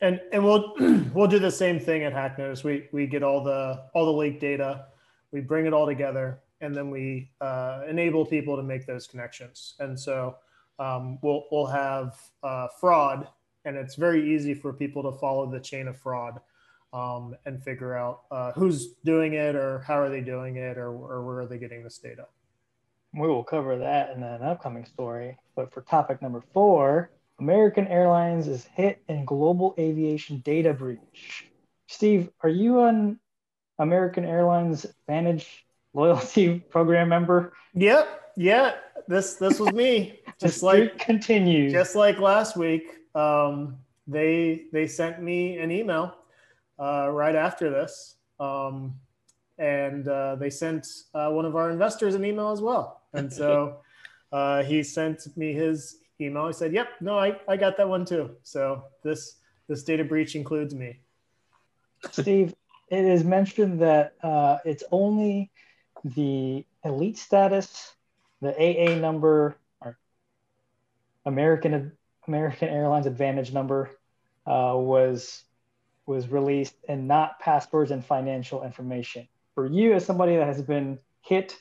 And 0.00 0.20
and 0.32 0.44
we'll 0.44 0.74
we'll 1.14 1.28
do 1.28 1.38
the 1.38 1.50
same 1.50 1.78
thing 1.78 2.02
at 2.04 2.12
Hack 2.12 2.38
Notice. 2.38 2.64
We 2.64 2.88
we 2.92 3.06
get 3.06 3.22
all 3.22 3.42
the 3.42 3.84
all 3.94 4.06
the 4.06 4.12
leak 4.12 4.40
data, 4.40 4.86
we 5.32 5.40
bring 5.40 5.66
it 5.66 5.72
all 5.72 5.86
together, 5.86 6.40
and 6.60 6.74
then 6.74 6.90
we 6.90 7.30
uh, 7.40 7.82
enable 7.88 8.24
people 8.24 8.56
to 8.56 8.62
make 8.62 8.86
those 8.86 9.06
connections. 9.06 9.74
And 9.80 9.98
so 9.98 10.36
um, 10.78 11.18
we'll 11.22 11.44
we'll 11.50 11.66
have 11.66 12.16
uh, 12.42 12.68
fraud, 12.80 13.28
and 13.64 13.76
it's 13.76 13.94
very 13.94 14.34
easy 14.34 14.54
for 14.54 14.72
people 14.72 15.02
to 15.02 15.18
follow 15.18 15.50
the 15.50 15.60
chain 15.60 15.88
of 15.88 15.96
fraud 15.96 16.40
um, 16.92 17.34
and 17.44 17.62
figure 17.62 17.96
out 17.96 18.22
uh, 18.30 18.52
who's 18.52 18.94
doing 19.04 19.34
it 19.34 19.56
or 19.56 19.80
how 19.80 19.98
are 19.98 20.08
they 20.08 20.20
doing 20.20 20.56
it 20.56 20.78
or, 20.78 20.88
or 20.88 21.24
where 21.24 21.40
are 21.40 21.46
they 21.46 21.58
getting 21.58 21.82
this 21.82 21.98
data. 21.98 22.26
We 23.14 23.28
will 23.28 23.44
cover 23.44 23.78
that 23.78 24.10
in 24.16 24.22
an 24.22 24.42
upcoming 24.42 24.84
story. 24.84 25.36
But 25.56 25.72
for 25.72 25.82
topic 25.82 26.20
number 26.22 26.42
four, 26.52 27.10
American 27.40 27.86
Airlines 27.88 28.48
is 28.48 28.64
hit 28.64 29.02
in 29.08 29.24
global 29.24 29.74
aviation 29.78 30.38
data 30.38 30.72
breach. 30.72 31.50
Steve, 31.88 32.30
are 32.42 32.48
you 32.48 32.84
an 32.84 33.18
American 33.78 34.24
Airlines 34.24 34.84
Advantage 34.84 35.66
loyalty 35.94 36.58
program 36.70 37.08
member? 37.08 37.52
Yep, 37.74 38.32
yeah, 38.36 38.74
this 39.08 39.34
this 39.34 39.58
was 39.58 39.72
me. 39.72 40.20
Just 40.40 40.62
like 40.62 40.98
continues. 40.98 41.72
just 41.72 41.94
like 41.94 42.18
last 42.18 42.56
week, 42.56 42.82
um, 43.14 43.78
they 44.06 44.64
they 44.72 44.86
sent 44.86 45.22
me 45.22 45.58
an 45.58 45.70
email 45.70 46.14
uh, 46.78 47.08
right 47.10 47.34
after 47.34 47.70
this, 47.70 48.16
um, 48.40 48.94
and 49.58 50.06
uh, 50.08 50.36
they 50.36 50.50
sent 50.50 50.86
uh, 51.14 51.30
one 51.30 51.44
of 51.44 51.56
our 51.56 51.70
investors 51.70 52.14
an 52.14 52.24
email 52.24 52.50
as 52.50 52.60
well. 52.60 53.02
And 53.12 53.32
so 53.32 53.78
uh, 54.32 54.62
he 54.62 54.82
sent 54.82 55.36
me 55.36 55.52
his 55.52 55.98
email. 56.20 56.46
He 56.46 56.52
said, 56.52 56.72
"Yep, 56.72 56.88
no, 57.00 57.18
I, 57.18 57.38
I 57.48 57.56
got 57.56 57.76
that 57.76 57.88
one 57.88 58.04
too." 58.04 58.36
So 58.42 58.84
this 59.02 59.36
this 59.68 59.82
data 59.84 60.04
breach 60.04 60.34
includes 60.34 60.74
me. 60.74 61.00
Steve, 62.10 62.54
it 62.90 63.04
is 63.04 63.24
mentioned 63.24 63.80
that 63.80 64.14
uh, 64.22 64.58
it's 64.64 64.84
only 64.90 65.50
the 66.04 66.66
elite 66.84 67.16
status, 67.16 67.94
the 68.42 68.52
AA 68.52 68.96
number, 68.96 69.56
or 69.80 69.98
American 71.24 71.92
American 72.26 72.68
Airlines 72.68 73.06
Advantage 73.06 73.52
number 73.52 73.90
uh, 74.46 74.74
was 74.74 75.44
was 76.06 76.28
released, 76.28 76.74
and 76.88 77.08
not 77.08 77.40
passwords 77.40 77.90
and 77.90 78.04
financial 78.04 78.62
information. 78.62 79.26
For 79.54 79.66
you, 79.66 79.94
as 79.94 80.04
somebody 80.04 80.36
that 80.36 80.46
has 80.46 80.60
been 80.62 80.98
hit 81.22 81.56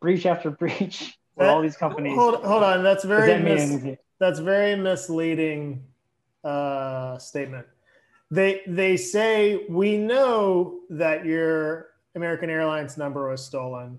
breach 0.00 0.26
after 0.26 0.50
breach, 0.62 1.18
where 1.34 1.48
all 1.48 1.62
these 1.62 1.76
companies. 1.76 2.16
Hold, 2.16 2.44
hold 2.44 2.62
on, 2.62 2.82
that's 2.82 3.04
very 3.04 3.28
that 3.28 3.42
mis- 3.42 3.96
that's 4.18 4.38
very 4.38 4.76
misleading 4.76 5.84
uh, 6.44 7.18
statement. 7.18 7.66
They 8.30 8.62
they 8.66 8.96
say 8.96 9.64
we 9.68 9.96
know 9.96 10.80
that 10.90 11.24
your 11.24 11.88
American 12.14 12.50
Airlines 12.50 12.98
number 12.98 13.30
was 13.30 13.44
stolen, 13.44 13.98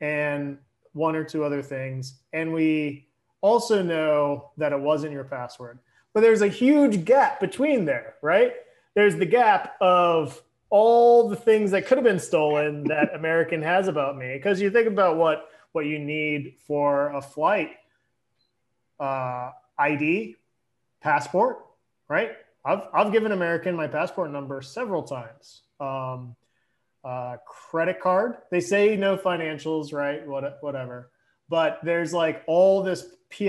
and 0.00 0.58
one 0.92 1.16
or 1.16 1.24
two 1.24 1.44
other 1.44 1.62
things, 1.62 2.20
and 2.32 2.52
we 2.52 3.05
also 3.46 3.82
know 3.82 4.50
that 4.56 4.72
it 4.72 4.80
wasn't 4.80 5.12
your 5.12 5.24
password. 5.24 5.78
But 6.12 6.20
there's 6.20 6.42
a 6.42 6.48
huge 6.48 7.04
gap 7.04 7.40
between 7.40 7.84
there, 7.84 8.14
right? 8.22 8.54
There's 8.94 9.16
the 9.16 9.26
gap 9.26 9.76
of 9.80 10.42
all 10.70 11.28
the 11.28 11.36
things 11.36 11.70
that 11.70 11.86
could 11.86 11.98
have 11.98 12.04
been 12.04 12.18
stolen 12.18 12.84
that 12.84 13.14
American 13.14 13.62
has 13.62 13.86
about 13.86 14.16
me. 14.16 14.34
Because 14.34 14.60
you 14.60 14.70
think 14.70 14.88
about 14.88 15.16
what 15.16 15.48
what 15.72 15.86
you 15.86 15.98
need 15.98 16.54
for 16.66 17.10
a 17.10 17.20
flight 17.20 17.72
uh, 18.98 19.50
ID, 19.78 20.36
passport, 21.02 21.58
right? 22.08 22.32
I've, 22.64 22.80
I've 22.94 23.12
given 23.12 23.30
American 23.30 23.76
my 23.76 23.86
passport 23.86 24.30
number 24.32 24.62
several 24.62 25.02
times. 25.02 25.62
Um, 25.78 26.34
uh, 27.04 27.36
credit 27.46 28.00
card, 28.00 28.38
they 28.50 28.60
say 28.60 28.96
no 28.96 29.16
financials, 29.18 29.92
right? 29.92 30.26
What, 30.26 30.58
whatever. 30.62 31.10
But 31.48 31.78
there's 31.82 32.12
like 32.12 32.42
all 32.46 32.82
this 32.82 33.06
PII 33.30 33.48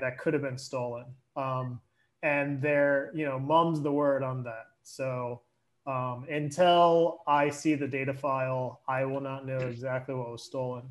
that 0.00 0.18
could 0.18 0.34
have 0.34 0.42
been 0.42 0.58
stolen. 0.58 1.06
Um, 1.36 1.80
and 2.22 2.62
they're, 2.62 3.10
you 3.14 3.26
know, 3.26 3.38
mum's 3.38 3.82
the 3.82 3.92
word 3.92 4.22
on 4.22 4.42
that. 4.44 4.66
So 4.82 5.42
um, 5.86 6.26
until 6.30 7.20
I 7.26 7.50
see 7.50 7.74
the 7.74 7.86
data 7.86 8.14
file, 8.14 8.80
I 8.88 9.04
will 9.04 9.20
not 9.20 9.46
know 9.46 9.58
exactly 9.58 10.14
what 10.14 10.30
was 10.30 10.42
stolen. 10.42 10.84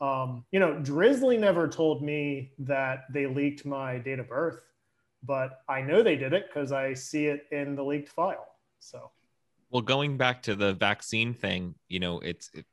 Um, 0.00 0.44
you 0.52 0.60
know, 0.60 0.78
Drizzly 0.78 1.36
never 1.36 1.66
told 1.66 2.02
me 2.02 2.52
that 2.60 3.04
they 3.12 3.26
leaked 3.26 3.66
my 3.66 3.98
date 3.98 4.20
of 4.20 4.28
birth, 4.28 4.64
but 5.24 5.62
I 5.68 5.80
know 5.80 6.02
they 6.02 6.14
did 6.14 6.32
it 6.32 6.46
because 6.48 6.70
I 6.70 6.94
see 6.94 7.26
it 7.26 7.46
in 7.50 7.74
the 7.74 7.82
leaked 7.82 8.10
file. 8.10 8.46
So, 8.78 9.10
Well, 9.70 9.82
going 9.82 10.16
back 10.16 10.42
to 10.44 10.54
the 10.54 10.74
vaccine 10.74 11.34
thing, 11.34 11.74
you 11.88 11.98
know, 11.98 12.20
it's 12.20 12.48
it, 12.54 12.64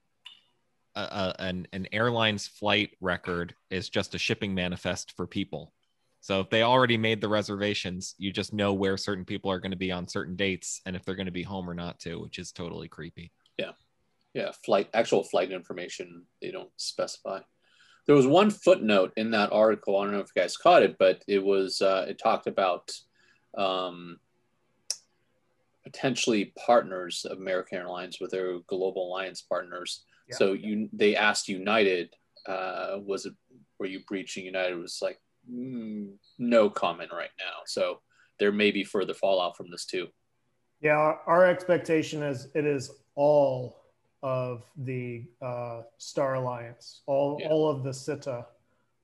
an 0.96 1.68
an 1.74 1.88
airline's 1.92 2.48
flight 2.48 2.92
record 3.02 3.56
is 3.70 3.90
just 3.90 4.16
a 4.16 4.18
shipping 4.18 4.54
manifest 4.54 5.12
for 5.16 5.28
people. 5.28 5.74
So 6.22 6.40
if 6.40 6.50
they 6.50 6.64
already 6.64 6.98
made 6.98 7.22
the 7.22 7.30
reservations, 7.30 8.16
you 8.18 8.32
just 8.32 8.52
know 8.52 8.74
where 8.74 8.98
certain 8.98 9.26
people 9.26 9.52
are 9.52 9.60
going 9.60 9.72
to 9.72 9.78
be 9.78 9.92
on 9.92 10.08
certain 10.08 10.36
dates 10.36 10.82
and 10.86 10.96
if 10.96 11.06
they're 11.06 11.16
going 11.16 11.28
to 11.28 11.32
be 11.32 11.44
home 11.44 11.70
or 11.70 11.76
not 11.76 12.00
too, 12.00 12.20
which 12.20 12.40
is 12.40 12.52
totally 12.52 12.88
creepy. 12.88 13.32
Yeah. 13.60 13.74
Yeah, 14.34 14.52
flight 14.66 14.90
actual 14.94 15.24
flight 15.24 15.52
information 15.52 16.24
they 16.42 16.52
don't 16.52 16.72
specify. 16.78 17.42
There 18.08 18.16
was 18.16 18.28
one 18.28 18.50
footnote 18.50 19.14
in 19.18 19.32
that 19.32 19.52
article. 19.52 19.98
I 19.98 20.06
don't 20.06 20.14
know 20.14 20.20
if 20.20 20.32
you 20.36 20.42
guys 20.42 20.58
caught 20.58 20.84
it, 20.84 20.98
but 20.98 21.24
it 21.28 21.44
was 21.44 21.82
uh, 21.82 22.06
it 22.10 22.18
talked 22.18 22.48
about 22.48 22.92
um, 23.58 24.20
potentially 25.84 26.54
partners 26.66 27.26
of 27.30 27.38
American 27.38 27.78
Airlines 27.78 28.20
with 28.20 28.32
their 28.32 28.60
global 28.68 29.08
alliance 29.08 29.42
partners. 29.42 30.04
Yeah. 30.28 30.36
So 30.38 30.54
you 30.54 30.90
they 30.94 31.16
asked 31.16 31.48
United, 31.48 32.10
uh, 32.48 32.98
was 33.06 33.26
it 33.26 33.34
were 33.80 33.86
you 33.86 34.02
breaching 34.08 34.46
United? 34.46 34.74
It 34.74 34.82
was 34.82 35.00
like 35.02 35.20
mm, 35.52 36.12
no 36.40 36.70
comment 36.70 37.12
right 37.14 37.30
now. 37.40 37.58
So 37.66 38.00
there 38.40 38.52
may 38.52 38.72
be 38.72 38.84
further 38.84 39.14
fallout 39.14 39.56
from 39.58 39.70
this 39.72 39.86
too. 39.86 40.08
yeah, 40.82 40.98
our, 40.98 41.20
our 41.28 41.46
expectation 41.46 42.22
is 42.24 42.48
it 42.56 42.66
is 42.66 42.92
all 43.16 43.78
of 44.24 44.64
the 44.78 45.24
uh, 45.42 45.82
Star 46.00 46.36
Alliance, 46.36 47.02
all, 47.06 47.38
Yeah. 47.40 47.50
all 47.50 47.70
of 47.70 47.84
the 47.84 47.92
SITA 47.94 48.46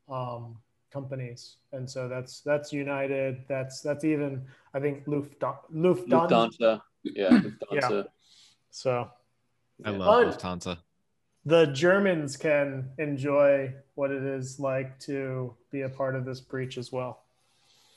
um, 0.10 0.58
companies. 0.92 1.58
And 1.72 1.88
so 1.90 2.08
that's 2.10 2.42
that's 2.42 2.74
United. 2.74 3.44
That's 3.48 3.82
that's 3.82 4.04
even 4.04 4.44
I 4.74 4.80
think 4.80 5.06
Lufthansa. 5.06 5.58
Lufthansa. 5.74 6.08
Lufthansa, 6.10 6.82
yeah, 7.04 7.30
Lufthansa. 7.30 8.06
So 8.72 9.08
I 9.86 9.90
love 9.92 10.08
But- 10.26 10.40
Lufthansa. 10.40 10.78
The 11.46 11.66
Germans 11.68 12.38
can 12.38 12.90
enjoy 12.98 13.74
what 13.96 14.12
it 14.12 14.24
is 14.24 14.60
like 14.60 15.00
to 15.00 15.56
be 15.72 15.82
a 15.82 15.90
part 15.90 16.16
of 16.16 16.26
this 16.26 16.40
breach 16.40 16.78
as 16.78 16.92
well. 16.92 17.24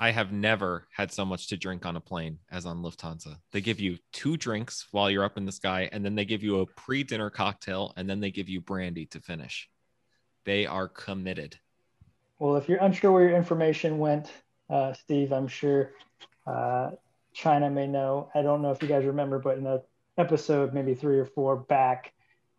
I 0.01 0.11
have 0.11 0.33
never 0.33 0.89
had 0.91 1.13
so 1.13 1.25
much 1.25 1.49
to 1.49 1.57
drink 1.57 1.87
on 1.87 1.97
a 1.97 2.01
plane 2.01 2.39
as 2.51 2.67
on 2.67 2.83
Lufthansa. 2.83 3.37
They 3.53 3.61
give 3.61 3.79
you 3.81 3.99
two 4.13 4.37
drinks 4.37 4.87
while 4.91 5.11
you're 5.11 5.25
up 5.25 5.37
in 5.37 5.47
the 5.47 5.53
sky, 5.53 5.89
and 5.93 6.05
then 6.05 6.15
they 6.15 6.25
give 6.25 6.43
you 6.43 6.61
a 6.61 6.67
pre 6.67 7.05
dinner 7.05 7.31
cocktail, 7.31 7.93
and 7.97 8.11
then 8.11 8.21
they 8.21 8.31
give 8.31 8.49
you 8.49 8.61
brandy 8.61 9.07
to 9.07 9.21
finish. 9.21 9.69
They 10.45 10.67
are 10.67 10.89
committed. 10.89 11.59
Well, 12.39 12.57
if 12.57 12.69
you're 12.69 12.83
unsure 12.83 13.13
where 13.13 13.29
your 13.29 13.37
information 13.37 13.99
went, 13.99 14.31
uh, 14.69 14.95
Steve, 14.95 15.33
I'm 15.33 15.47
sure 15.47 15.93
uh, 16.47 16.91
China 17.33 17.71
may 17.71 17.87
know. 17.87 18.31
I 18.35 18.43
don't 18.43 18.63
know 18.63 18.73
if 18.73 18.83
you 18.83 18.89
guys 18.89 19.05
remember, 19.05 19.39
but 19.39 19.59
in 19.59 19.67
a 19.67 19.81
episode, 20.19 20.75
maybe 20.75 20.95
three 20.95 21.19
or 21.19 21.25
four 21.25 21.57
back, 21.57 22.13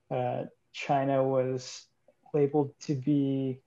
uh, 0.09 0.43
China 0.75 1.23
was 1.23 1.85
labeled 2.33 2.73
to 2.81 2.95
be 2.95 3.61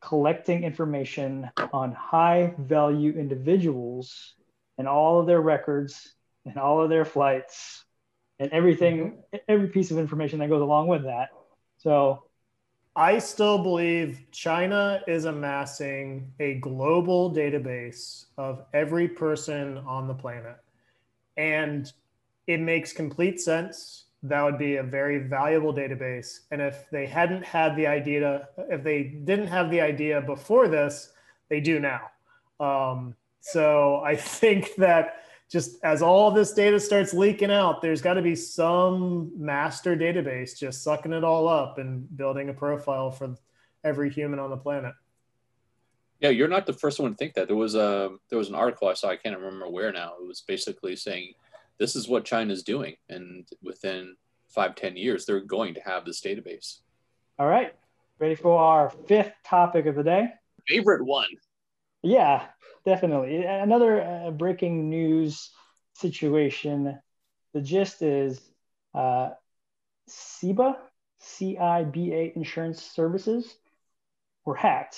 collecting 0.00 0.64
information 0.64 1.50
on 1.74 1.92
high 1.92 2.54
value 2.58 3.12
individuals 3.12 4.34
and 4.78 4.88
all 4.88 5.20
of 5.20 5.26
their 5.26 5.42
records 5.42 6.14
and 6.46 6.56
all 6.56 6.82
of 6.82 6.88
their 6.88 7.04
flights 7.04 7.84
and 8.38 8.50
everything, 8.50 9.22
every 9.46 9.68
piece 9.68 9.90
of 9.90 9.98
information 9.98 10.38
that 10.38 10.48
goes 10.48 10.62
along 10.62 10.88
with 10.88 11.02
that. 11.04 11.28
So 11.76 12.24
I 12.96 13.18
still 13.18 13.62
believe 13.62 14.24
China 14.32 15.02
is 15.06 15.26
amassing 15.26 16.32
a 16.40 16.54
global 16.54 17.30
database 17.30 18.24
of 18.38 18.64
every 18.72 19.06
person 19.06 19.76
on 19.78 20.08
the 20.08 20.14
planet. 20.14 20.56
And 21.36 21.92
it 22.46 22.58
makes 22.58 22.94
complete 22.94 23.38
sense. 23.38 24.06
That 24.24 24.42
would 24.42 24.58
be 24.58 24.76
a 24.76 24.82
very 24.82 25.18
valuable 25.18 25.72
database. 25.72 26.40
And 26.50 26.60
if 26.60 26.90
they 26.90 27.06
hadn't 27.06 27.44
had 27.44 27.76
the 27.76 27.86
idea, 27.86 28.48
if 28.68 28.82
they 28.82 29.04
didn't 29.04 29.46
have 29.46 29.70
the 29.70 29.80
idea 29.80 30.20
before 30.20 30.68
this, 30.68 31.12
they 31.48 31.60
do 31.60 31.78
now. 31.78 32.10
Um, 32.58 33.14
so 33.40 34.02
I 34.04 34.16
think 34.40 34.74
that 34.76 35.22
just 35.50 35.82
as 35.82 36.02
all 36.02 36.30
this 36.30 36.52
data 36.52 36.78
starts 36.78 37.14
leaking 37.14 37.50
out, 37.50 37.80
there's 37.80 38.02
got 38.02 38.14
to 38.14 38.22
be 38.22 38.34
some 38.36 39.32
master 39.36 39.96
database 39.96 40.58
just 40.58 40.82
sucking 40.82 41.12
it 41.12 41.24
all 41.24 41.48
up 41.48 41.78
and 41.78 42.06
building 42.16 42.50
a 42.50 42.52
profile 42.52 43.10
for 43.10 43.34
every 43.84 44.10
human 44.10 44.38
on 44.38 44.50
the 44.50 44.56
planet. 44.56 44.94
Yeah, 46.20 46.30
you're 46.30 46.48
not 46.48 46.66
the 46.66 46.72
first 46.72 46.98
one 46.98 47.12
to 47.12 47.16
think 47.16 47.34
that. 47.34 47.46
There 47.46 47.56
was 47.56 47.76
a 47.76 48.10
there 48.28 48.38
was 48.38 48.48
an 48.48 48.56
article 48.56 48.88
I 48.88 48.94
saw. 48.94 49.08
I 49.08 49.16
can't 49.16 49.38
remember 49.38 49.68
where 49.68 49.92
now. 49.92 50.14
It 50.20 50.26
was 50.26 50.40
basically 50.40 50.96
saying 50.96 51.32
this 51.78 51.96
is 51.96 52.08
what 52.08 52.24
China's 52.24 52.62
doing, 52.62 52.96
and 53.08 53.46
within 53.62 54.16
five 54.48 54.74
ten 54.74 54.96
years, 54.96 55.26
they're 55.26 55.40
going 55.40 55.74
to 55.74 55.80
have 55.80 56.04
this 56.04 56.20
database. 56.20 56.78
All 57.38 57.46
right, 57.46 57.74
ready 58.18 58.34
for 58.34 58.58
our 58.58 58.90
fifth 58.90 59.32
topic 59.44 59.86
of 59.86 59.94
the 59.94 60.02
day? 60.02 60.28
Favorite 60.66 61.04
one. 61.04 61.28
Yeah, 62.02 62.46
definitely. 62.84 63.44
Another 63.44 64.02
uh, 64.02 64.30
breaking 64.30 64.88
news 64.88 65.50
situation. 65.94 66.98
The 67.54 67.60
gist 67.60 68.02
is 68.02 68.40
uh, 68.94 69.30
CIBA, 70.08 70.76
C-I-B-A 71.20 72.32
Insurance 72.36 72.82
Services, 72.82 73.54
were 74.44 74.54
hacked 74.54 74.96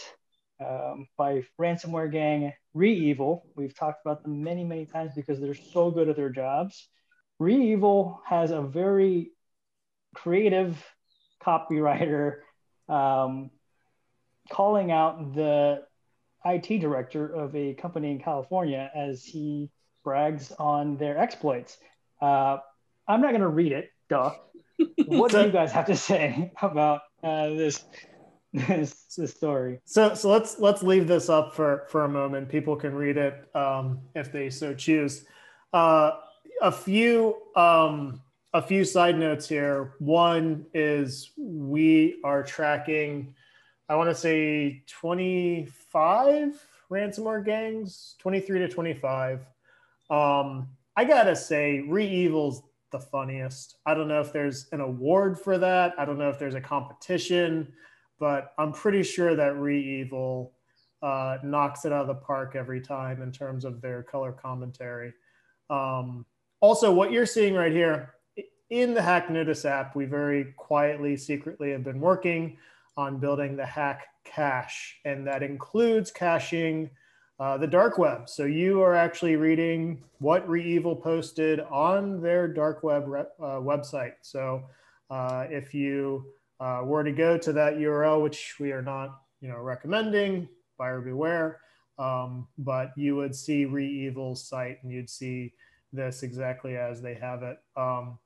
um, 0.61 1.07
by 1.17 1.45
ransomware 1.61 2.11
gang 2.11 2.53
REvil. 2.75 3.47
We've 3.57 3.75
talked 3.75 4.05
about 4.05 4.23
them 4.23 4.43
many, 4.43 4.65
many 4.65 4.87
times 4.87 5.13
because 5.15 5.41
they're 5.41 5.55
so 5.55 5.91
good 5.91 6.09
at 6.09 6.17
their 6.17 6.31
jobs. 6.31 6.89
REvil 7.39 8.21
has 8.27 8.51
a 8.51 8.61
very 8.61 9.33
creative 10.15 10.85
copywriter 11.43 12.41
um, 12.89 13.51
calling 14.51 14.91
out 14.91 15.35
the 15.35 15.83
IT 16.45 16.81
director 16.81 17.27
of 17.27 17.55
a 17.55 17.75
company 17.75 18.11
in 18.11 18.21
California 18.21 18.91
as 18.95 19.25
he 19.25 19.71
brags 20.05 20.53
on 20.59 20.97
their 20.97 21.19
exploits. 21.19 21.77
Uh, 22.21 22.59
I'm 23.07 23.21
not 23.21 23.31
going 23.31 23.41
to 23.41 23.49
read 23.49 23.73
it, 23.73 23.91
duh. 24.09 24.33
What 25.07 25.33
do 25.33 25.43
you 25.43 25.51
guys 25.51 25.73
have 25.73 25.87
to 25.87 25.97
say 25.97 26.53
about 26.63 27.03
uh, 27.23 27.49
this, 27.51 27.85
this 28.53 29.05
this 29.17 29.35
story? 29.35 29.81
So, 29.85 30.15
so 30.15 30.31
let's 30.31 30.59
let's 30.59 30.83
leave 30.83 31.07
this 31.07 31.29
up 31.29 31.55
for 31.55 31.87
for 31.89 32.05
a 32.05 32.09
moment. 32.09 32.49
People 32.49 32.77
can 32.77 32.95
read 32.95 33.17
it 33.17 33.49
um, 33.55 34.01
if 34.15 34.33
they 34.33 34.51
so 34.51 34.75
choose. 34.75 35.25
Uh, 35.73 36.13
a 36.63 36.73
few 36.73 37.37
um, 37.57 38.21
a 38.53 38.61
few 38.63 38.85
side 38.85 39.19
notes 39.19 39.49
here. 39.49 39.95
One 39.99 40.67
is 40.75 41.31
we 41.37 42.21
are 42.25 42.43
tracking. 42.43 43.35
I 43.89 43.97
want 43.97 44.09
to 44.09 44.15
say 44.15 44.83
25 44.87 46.67
ransomware 46.91 47.45
gangs, 47.45 48.17
23 48.19 48.61
to 48.61 48.69
25. 48.69 49.47
Um, 50.11 50.69
I 50.97 51.05
gotta 51.05 51.37
say, 51.37 51.81
REvil's 51.81 52.63
the 52.91 52.99
funniest. 52.99 53.77
I 53.87 53.95
don't 53.95 54.09
know 54.09 54.21
if 54.21 54.33
there's 54.33 54.69
an 54.73 54.81
award 54.81 55.39
for 55.39 55.59
that. 55.59 55.95
I 55.99 56.05
don't 56.05 56.19
know 56.19 56.29
if 56.29 56.39
there's 56.39 56.57
a 56.57 56.61
competition, 56.61 57.73
but 58.21 58.53
I'm 58.59 58.73
pretty 58.73 59.03
sure 59.03 59.35
that 59.35 59.57
REvil 59.57 60.53
uh, 61.03 61.39
knocks 61.43 61.85
it 61.85 61.93
out 61.93 62.03
of 62.03 62.07
the 62.07 62.15
park 62.15 62.55
every 62.55 62.81
time 62.81 63.23
in 63.23 63.33
terms 63.33 63.65
of 63.65 63.81
their 63.81 64.03
color 64.03 64.31
commentary. 64.31 65.13
Um, 65.71 66.27
also, 66.61 66.93
what 66.93 67.11
you're 67.11 67.27
seeing 67.27 67.55
right 67.55 67.73
here 67.73 68.15
in 68.69 68.95
the 68.95 69.03
Hack 69.03 69.31
Notice 69.31 69.65
app, 69.65 69.97
we 69.97 70.05
very 70.05 70.53
quietly, 70.57 71.17
secretly 71.17 71.73
have 71.73 71.83
been 71.83 72.01
working 72.01 72.59
on 72.97 73.19
building 73.19 73.57
the 73.57 73.67
Hack 73.67 74.07
Cache, 74.25 75.01
and 75.05 75.27
that 75.27 75.43
includes 75.43 76.11
caching 76.11 76.91
uh, 77.39 77.57
the 77.57 77.67
dark 77.67 77.97
web. 77.97 78.29
So 78.29 78.45
you 78.45 78.83
are 78.83 78.95
actually 78.95 79.37
reading 79.37 80.03
what 80.19 80.47
REvil 80.47 80.97
posted 80.97 81.61
on 81.61 82.21
their 82.21 82.47
dark 82.47 82.83
web 82.83 83.05
uh, 83.05 83.27
website. 83.41 84.13
So 84.21 84.65
uh, 85.09 85.47
if 85.49 85.73
you 85.73 86.27
uh, 86.61 86.83
were 86.85 87.03
to 87.03 87.13
go 87.13 87.39
to 87.39 87.53
that 87.55 87.75
URL, 87.75 88.23
which 88.23 88.57
we 88.61 88.73
are 88.73 88.83
not, 88.83 89.23
you 89.41 89.49
know, 89.49 89.59
recommending, 89.59 90.49
buyer 90.79 91.01
beware, 91.01 91.61
um, 91.99 92.47
but 92.59 92.93
you 92.97 93.17
would 93.17 93.35
see 93.35 93.65
REvil's 93.65 94.47
site 94.47 94.79
and 94.83 94.93
you'd 94.93 95.11
see 95.11 95.53
this 95.93 96.23
exactly 96.23 96.77
as 96.77 97.03
they 97.03 97.15
have 97.15 97.43
it. 97.43 97.59
Um, 97.77 98.19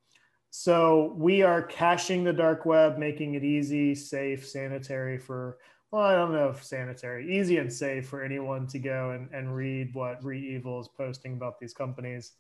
so 0.51 1.15
we 1.17 1.43
are 1.43 1.63
caching 1.63 2.23
the 2.23 2.33
dark 2.33 2.67
web, 2.67 2.99
making 2.99 3.35
it 3.35 3.43
easy, 3.43 3.95
safe, 3.95 4.47
sanitary 4.47 5.19
for 5.19 5.59
well, 5.95 6.03
I 6.03 6.17
don't 6.17 6.33
know 6.33 6.49
if 6.49 6.65
sanitary, 6.65 7.39
easy 7.39 7.59
and 7.59 7.73
safe 7.73 8.09
for 8.09 8.25
anyone 8.25 8.67
to 8.67 8.81
go 8.81 9.13
and, 9.13 9.29
and 9.33 9.55
read 9.55 9.95
what 9.95 10.25
REvil 10.25 10.81
is 10.81 10.89
posting 10.89 11.35
about 11.35 11.61
these 11.61 11.73
companies. 11.73 12.33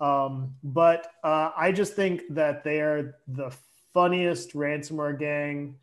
Um, 0.00 0.54
but 0.62 1.08
uh, 1.22 1.50
I 1.54 1.70
just 1.70 1.92
think 1.92 2.22
that 2.30 2.64
they 2.64 2.80
are 2.80 3.16
the 3.28 3.54
funniest 3.94 4.52
ransomware 4.52 5.18
gang. 5.18 5.76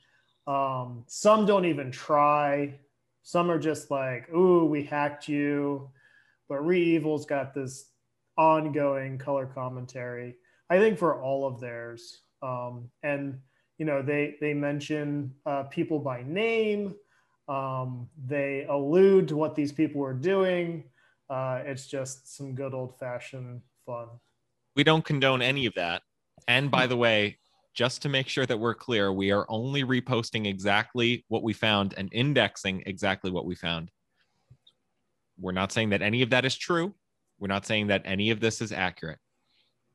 Um, 0.45 1.04
some 1.08 1.45
don't 1.45 1.65
even 1.65 1.91
try. 1.91 2.78
Some 3.24 3.50
are 3.50 3.60
just 3.60 3.89
like, 3.89 4.32
"Ooh, 4.34 4.65
we 4.65 4.84
hacked 4.84 5.28
you," 5.28 5.89
but 6.50 6.60
REvil's 6.60 7.26
got 7.26 7.54
this 7.54 7.89
ongoing 8.38 9.17
color 9.17 9.45
commentary. 9.45 10.36
I 10.69 10.78
think 10.78 10.97
for 11.00 11.21
all 11.21 11.47
of 11.47 11.60
theirs, 11.60 12.21
um, 12.41 12.89
and 13.02 13.39
you 13.78 13.86
know, 13.86 14.02
they 14.02 14.36
they 14.39 14.54
mention 14.54 15.34
uh, 15.45 15.63
people 15.63 15.97
by 15.97 16.24
name. 16.24 16.95
Um, 17.47 18.10
they 18.28 18.65
allude 18.69 19.28
to 19.30 19.36
what 19.36 19.56
these 19.56 19.71
people 19.71 20.02
were 20.02 20.13
doing. 20.13 20.84
Uh, 21.30 21.62
it's 21.65 21.88
just 21.88 22.36
some 22.36 22.54
good 22.54 22.74
old 22.74 23.00
fashioned 23.00 23.62
fun. 23.86 24.08
We 24.76 24.84
don't 24.84 25.04
condone 25.04 25.41
any 25.41 25.65
of 25.65 25.74
that. 25.76 26.04
And 26.47 26.69
by 26.69 26.88
the 26.88 26.97
way, 26.97 27.38
just 27.74 28.02
to 28.02 28.10
make 28.10 28.28
sure 28.28 28.46
that 28.46 28.60
we're 28.60 28.76
clear, 28.76 29.12
we 29.12 29.32
are 29.32 29.46
only 29.50 29.84
reposting 29.84 30.46
exactly 30.46 31.26
what 31.30 31.44
we 31.44 31.54
found 31.54 31.94
and 31.98 32.10
indexing 32.12 32.84
exactly 32.86 33.32
what 33.32 33.46
we 33.46 33.56
found. 33.56 33.90
We're 35.40 35.54
not 35.54 35.72
saying 35.72 35.90
that 35.90 36.02
any 36.02 36.22
of 36.22 36.30
that 36.32 36.46
is 36.46 36.56
true. 36.56 36.94
We're 37.40 37.48
not 37.48 37.66
saying 37.66 37.88
that 37.88 38.04
any 38.06 38.30
of 38.32 38.40
this 38.40 38.62
is 38.62 38.72
accurate. 38.72 39.20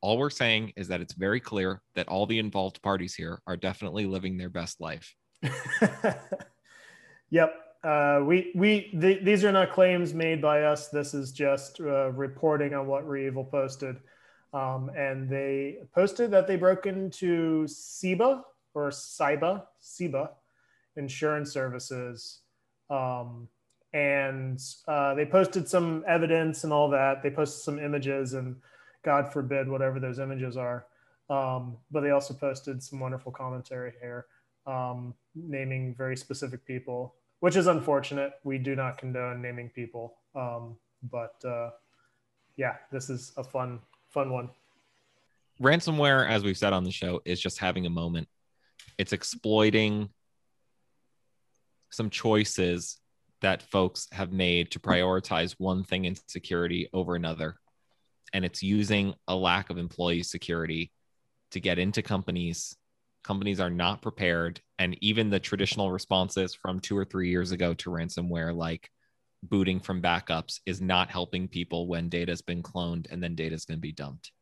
All 0.01 0.19
we're 0.19 0.31
saying 0.31 0.73
is 0.77 0.89
that 0.89 1.01
it's 1.01 1.15
very 1.15 1.41
clear 1.41 1.83
that 1.95 2.09
all 2.09 2.27
the 2.27 2.39
involved 2.39 2.83
parties 2.83 3.15
here 3.15 3.41
are 3.47 3.57
definitely 3.57 4.07
living 4.07 4.37
their 4.37 4.51
best 4.51 4.81
life. 4.81 5.15
Yep. 7.31 7.55
Uh, 7.85 8.21
we 8.25 8.53
we 8.55 8.91
th- 9.01 9.25
these 9.25 9.45
are 9.45 9.53
not 9.53 9.73
claims 9.73 10.13
made 10.15 10.43
by 10.43 10.63
us. 10.63 10.89
This 10.89 11.15
is 11.15 11.33
just 11.33 11.81
uh, 11.81 12.11
reporting 12.13 12.75
on 12.75 12.87
what 12.87 13.07
REvil 13.07 13.45
posted, 13.45 13.97
um, 14.57 14.91
and 14.97 15.29
they 15.29 15.79
posted 15.95 16.31
that 16.31 16.47
they 16.47 16.57
broke 16.57 16.87
into 16.87 17.65
SIBA 17.67 18.43
or 18.75 18.91
CIBA 18.91 19.63
SIBA 19.83 20.31
insurance 20.97 21.53
services, 21.53 22.41
um, 22.89 23.49
and 23.93 24.61
uh, 24.89 25.15
they 25.15 25.27
posted 25.27 25.69
some 25.69 26.05
evidence 26.09 26.65
and 26.65 26.73
all 26.73 26.89
that. 26.91 27.23
They 27.23 27.31
posted 27.31 27.63
some 27.63 27.79
images 27.79 28.33
and 28.33 28.57
God 29.05 29.33
forbid 29.33 29.69
whatever 29.69 30.01
those 30.01 30.19
images 30.19 30.57
are. 30.57 30.87
Um, 31.29 31.77
but 31.91 32.01
they 32.01 32.11
also 32.11 32.35
posted 32.35 32.83
some 32.83 33.01
wonderful 33.01 33.33
commentary 33.33 33.93
here 34.01 34.27
um, 34.67 35.15
naming 35.35 35.95
very 35.95 36.17
specific 36.17 36.65
people, 36.67 37.15
which 37.41 37.57
is 37.57 37.67
unfortunate. 37.67 38.33
We 38.45 38.59
do 38.59 38.75
not 38.77 38.99
condone 38.99 39.41
naming 39.41 39.71
people, 39.71 40.17
um, 40.35 40.77
but 41.11 41.35
uh, 41.45 41.71
yeah, 42.57 42.77
this 42.91 43.11
is 43.11 43.33
a 43.37 43.45
fun, 43.45 43.81
fun 44.17 44.33
one. 44.33 44.49
Ransomware, 45.61 46.27
as 46.27 46.43
we've 46.43 46.57
said 46.57 46.73
on 46.73 46.85
the 46.85 46.91
show, 46.91 47.21
is 47.27 47.39
just 47.39 47.59
having 47.59 47.85
a 47.85 47.91
moment. 47.91 48.29
It's 48.97 49.13
exploiting 49.13 50.09
some 51.91 52.09
choices 52.09 52.99
that 53.43 53.63
folks 53.71 54.09
have 54.13 54.33
made 54.33 54.71
to 54.71 54.81
prioritize 54.81 55.55
one 55.59 55.85
thing 55.85 56.07
in 56.07 56.17
security 56.29 56.89
over 56.95 57.15
another. 57.15 57.57
And 58.33 58.43
it's 58.43 58.63
using 58.63 59.15
a 59.29 59.37
lack 59.37 59.69
of 59.69 59.77
employee 59.77 60.23
security 60.23 60.91
to 61.51 61.61
get 61.61 61.79
into 61.79 62.03
companies 62.03 62.75
companies 63.23 63.59
are 63.59 63.71
not 63.71 64.03
prepared 64.03 64.61
and 64.79 64.97
even 65.01 65.31
the 65.31 65.41
traditional 65.41 65.91
responses 65.91 66.55
from 66.55 66.79
two 66.79 66.97
or 66.97 67.05
three 67.05 67.29
years 67.29 67.51
ago 67.51 67.75
to 67.75 67.91
ransomware 67.91 68.55
like 68.55 68.89
booting 69.43 69.81
from 69.81 70.03
backups 70.03 70.61
is 70.67 70.81
not 70.81 71.11
helping 71.11 71.49
people 71.49 71.87
when 71.87 72.09
data 72.09 72.33
has 72.33 72.43
been 72.43 72.63
cloned 72.63 73.11
and 73.11 73.23
then 73.23 73.35
data 73.35 73.55
is 73.55 73.65
going 73.65 73.79
to 73.79 73.83
be 73.83 73.93
dumped. 73.93 74.33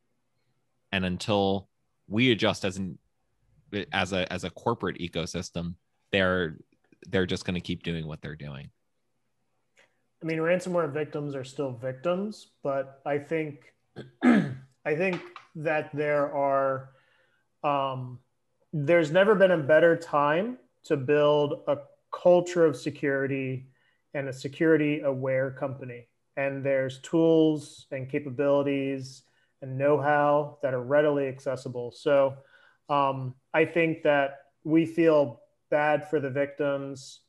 And 0.92 1.04
until 1.04 1.68
we 2.08 2.30
adjust 2.30 2.64
as 2.64 2.76
an 2.76 2.98
as 3.92 4.12
a 4.12 4.30
as 4.32 4.44
a 4.44 4.50
corporate 4.50 4.98
ecosystem 4.98 5.74
they're 6.12 6.58
they're 7.08 7.26
just 7.26 7.44
going 7.44 7.54
to 7.54 7.60
keep 7.60 7.82
doing 7.82 8.06
what 8.06 8.22
they're 8.22 8.36
doing. 8.36 8.70
I 10.22 10.26
mean 10.26 10.38
ransomware 10.38 10.92
victims 10.92 11.34
are 11.34 11.44
still 11.44 11.72
victims 11.72 12.48
but 12.62 13.00
i 13.04 13.18
think 13.18 13.74
i 14.24 14.94
think 14.94 15.20
that 15.56 15.90
there 15.94 16.32
are 16.34 16.90
um, 17.62 18.18
there's 18.72 19.10
never 19.10 19.34
been 19.34 19.52
a 19.52 19.58
better 19.58 19.96
time 19.96 20.58
to 20.84 20.96
build 20.96 21.62
a 21.66 21.78
culture 22.12 22.64
of 22.64 22.76
security 22.76 23.66
and 24.14 24.28
a 24.28 24.32
security 24.32 25.00
aware 25.00 25.50
company. 25.50 26.08
And 26.36 26.64
there's 26.64 27.00
tools 27.00 27.86
and 27.90 28.08
capabilities 28.08 29.22
and 29.62 29.78
know 29.78 30.00
how 30.00 30.58
that 30.62 30.74
are 30.74 30.82
readily 30.82 31.28
accessible. 31.28 31.92
So 31.92 32.34
um, 32.88 33.34
I 33.52 33.64
think 33.64 34.02
that 34.02 34.38
we 34.64 34.86
feel 34.86 35.40
bad 35.70 36.08
for 36.08 36.20
the 36.20 36.30
victims, 36.30 37.20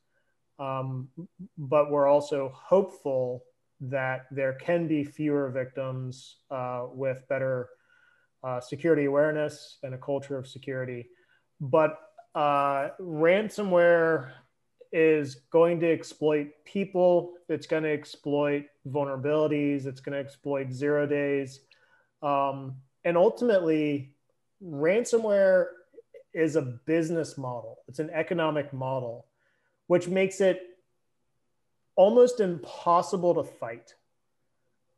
um, 0.59 1.09
but 1.57 1.91
we're 1.91 2.07
also 2.07 2.51
hopeful 2.53 3.43
that 3.81 4.25
there 4.31 4.53
can 4.53 4.87
be 4.87 5.03
fewer 5.03 5.49
victims 5.49 6.37
uh, 6.49 6.85
with 6.91 7.27
better 7.27 7.69
uh, 8.43 8.59
security 8.59 9.05
awareness 9.05 9.79
and 9.83 9.93
a 9.93 9.97
culture 9.97 10.37
of 10.37 10.47
security 10.47 11.09
but 11.59 11.97
uh, 12.33 12.89
ransomware 12.99 14.31
is 14.95 15.35
going 15.51 15.77
to 15.81 15.91
exploit 15.91 16.47
people. 16.63 17.33
It's 17.49 17.67
going 17.67 17.83
to 17.83 17.91
exploit 17.91 18.67
vulnerabilities. 18.89 19.85
It's 19.85 19.99
going 19.99 20.13
to 20.13 20.19
exploit 20.19 20.71
zero 20.71 21.05
days. 21.05 21.59
Um, 22.23 22.77
and 23.03 23.17
ultimately, 23.17 24.15
ransomware 24.63 25.65
is 26.33 26.55
a 26.55 26.61
business 26.61 27.37
model, 27.37 27.79
it's 27.87 27.99
an 27.99 28.09
economic 28.09 28.73
model, 28.73 29.25
which 29.87 30.07
makes 30.07 30.39
it 30.39 30.61
almost 31.97 32.39
impossible 32.39 33.35
to 33.35 33.43
fight. 33.43 33.95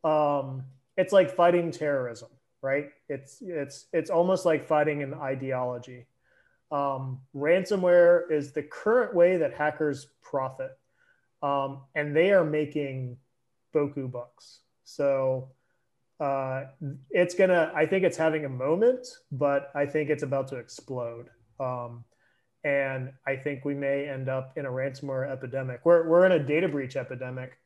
Um, 0.03 0.63
it's 0.95 1.11
like 1.11 1.35
fighting 1.35 1.71
terrorism, 1.71 2.29
right? 2.61 2.89
It's, 3.09 3.41
it's, 3.41 3.85
it's 3.93 4.09
almost 4.11 4.45
like 4.45 4.67
fighting 4.67 5.01
an 5.01 5.15
ideology. 5.15 6.05
Um, 6.71 7.21
ransomware 7.35 8.29
is 8.31 8.51
the 8.51 8.63
current 8.63 9.15
way 9.15 9.37
that 9.37 9.53
hackers 9.53 10.07
profit, 10.21 10.71
um, 11.41 11.81
and 11.95 12.15
they 12.15 12.31
are 12.31 12.43
making 12.43 13.17
boku 13.73 14.11
bucks. 14.11 14.59
So 14.83 15.51
uh, 16.19 16.65
it's 17.09 17.35
gonna. 17.35 17.71
I 17.75 17.85
think 17.85 18.03
it's 18.03 18.17
having 18.17 18.45
a 18.45 18.49
moment, 18.49 19.07
but 19.31 19.71
I 19.75 19.85
think 19.85 20.09
it's 20.09 20.23
about 20.23 20.47
to 20.49 20.57
explode. 20.57 21.29
Um, 21.59 22.03
and 22.63 23.11
I 23.25 23.35
think 23.35 23.63
we 23.63 23.75
may 23.75 24.09
end 24.09 24.27
up 24.27 24.53
in 24.57 24.65
a 24.65 24.69
ransomware 24.69 25.31
epidemic. 25.31 25.81
We're 25.85 26.07
we're 26.07 26.25
in 26.25 26.33
a 26.33 26.39
data 26.39 26.67
breach 26.67 26.95
epidemic, 26.95 27.57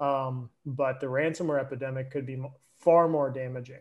um, 0.00 0.50
but 0.64 1.00
the 1.00 1.06
ransomware 1.06 1.60
epidemic 1.60 2.10
could 2.10 2.26
be 2.26 2.40
far 2.76 3.08
more 3.08 3.30
damaging. 3.30 3.80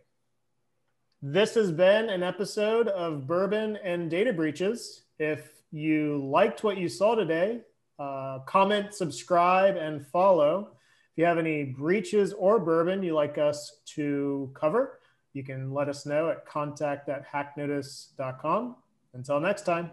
This 1.26 1.54
has 1.54 1.72
been 1.72 2.10
an 2.10 2.22
episode 2.22 2.90
of 2.90 3.26
Bourbon 3.26 3.78
and 3.78 4.12
Data 4.12 4.34
Breaches. 4.34 5.04
If 5.20 5.64
you 5.72 6.18
liked 6.18 6.66
what 6.66 6.76
you 6.76 6.90
saw 6.90 7.16
today, 7.16 7.62
uh, 7.98 8.40
comment, 8.40 8.94
subscribe, 8.94 9.78
and 9.78 10.06
follow. 10.06 10.72
If 11.14 11.18
you 11.18 11.24
have 11.24 11.38
any 11.38 11.64
breaches 11.64 12.34
or 12.34 12.60
bourbon 12.60 13.02
you 13.04 13.16
like 13.16 13.38
us 13.38 13.80
to 13.96 14.52
cover, 14.54 15.00
you 15.32 15.46
can 15.46 15.74
let 15.74 15.88
us 15.88 16.06
know 16.06 16.30
at 16.30 16.46
contact 16.46 17.08
at 17.08 17.26
hacknotice.com. 17.26 18.76
Until 19.14 19.40
next 19.40 19.62
time. 19.62 19.92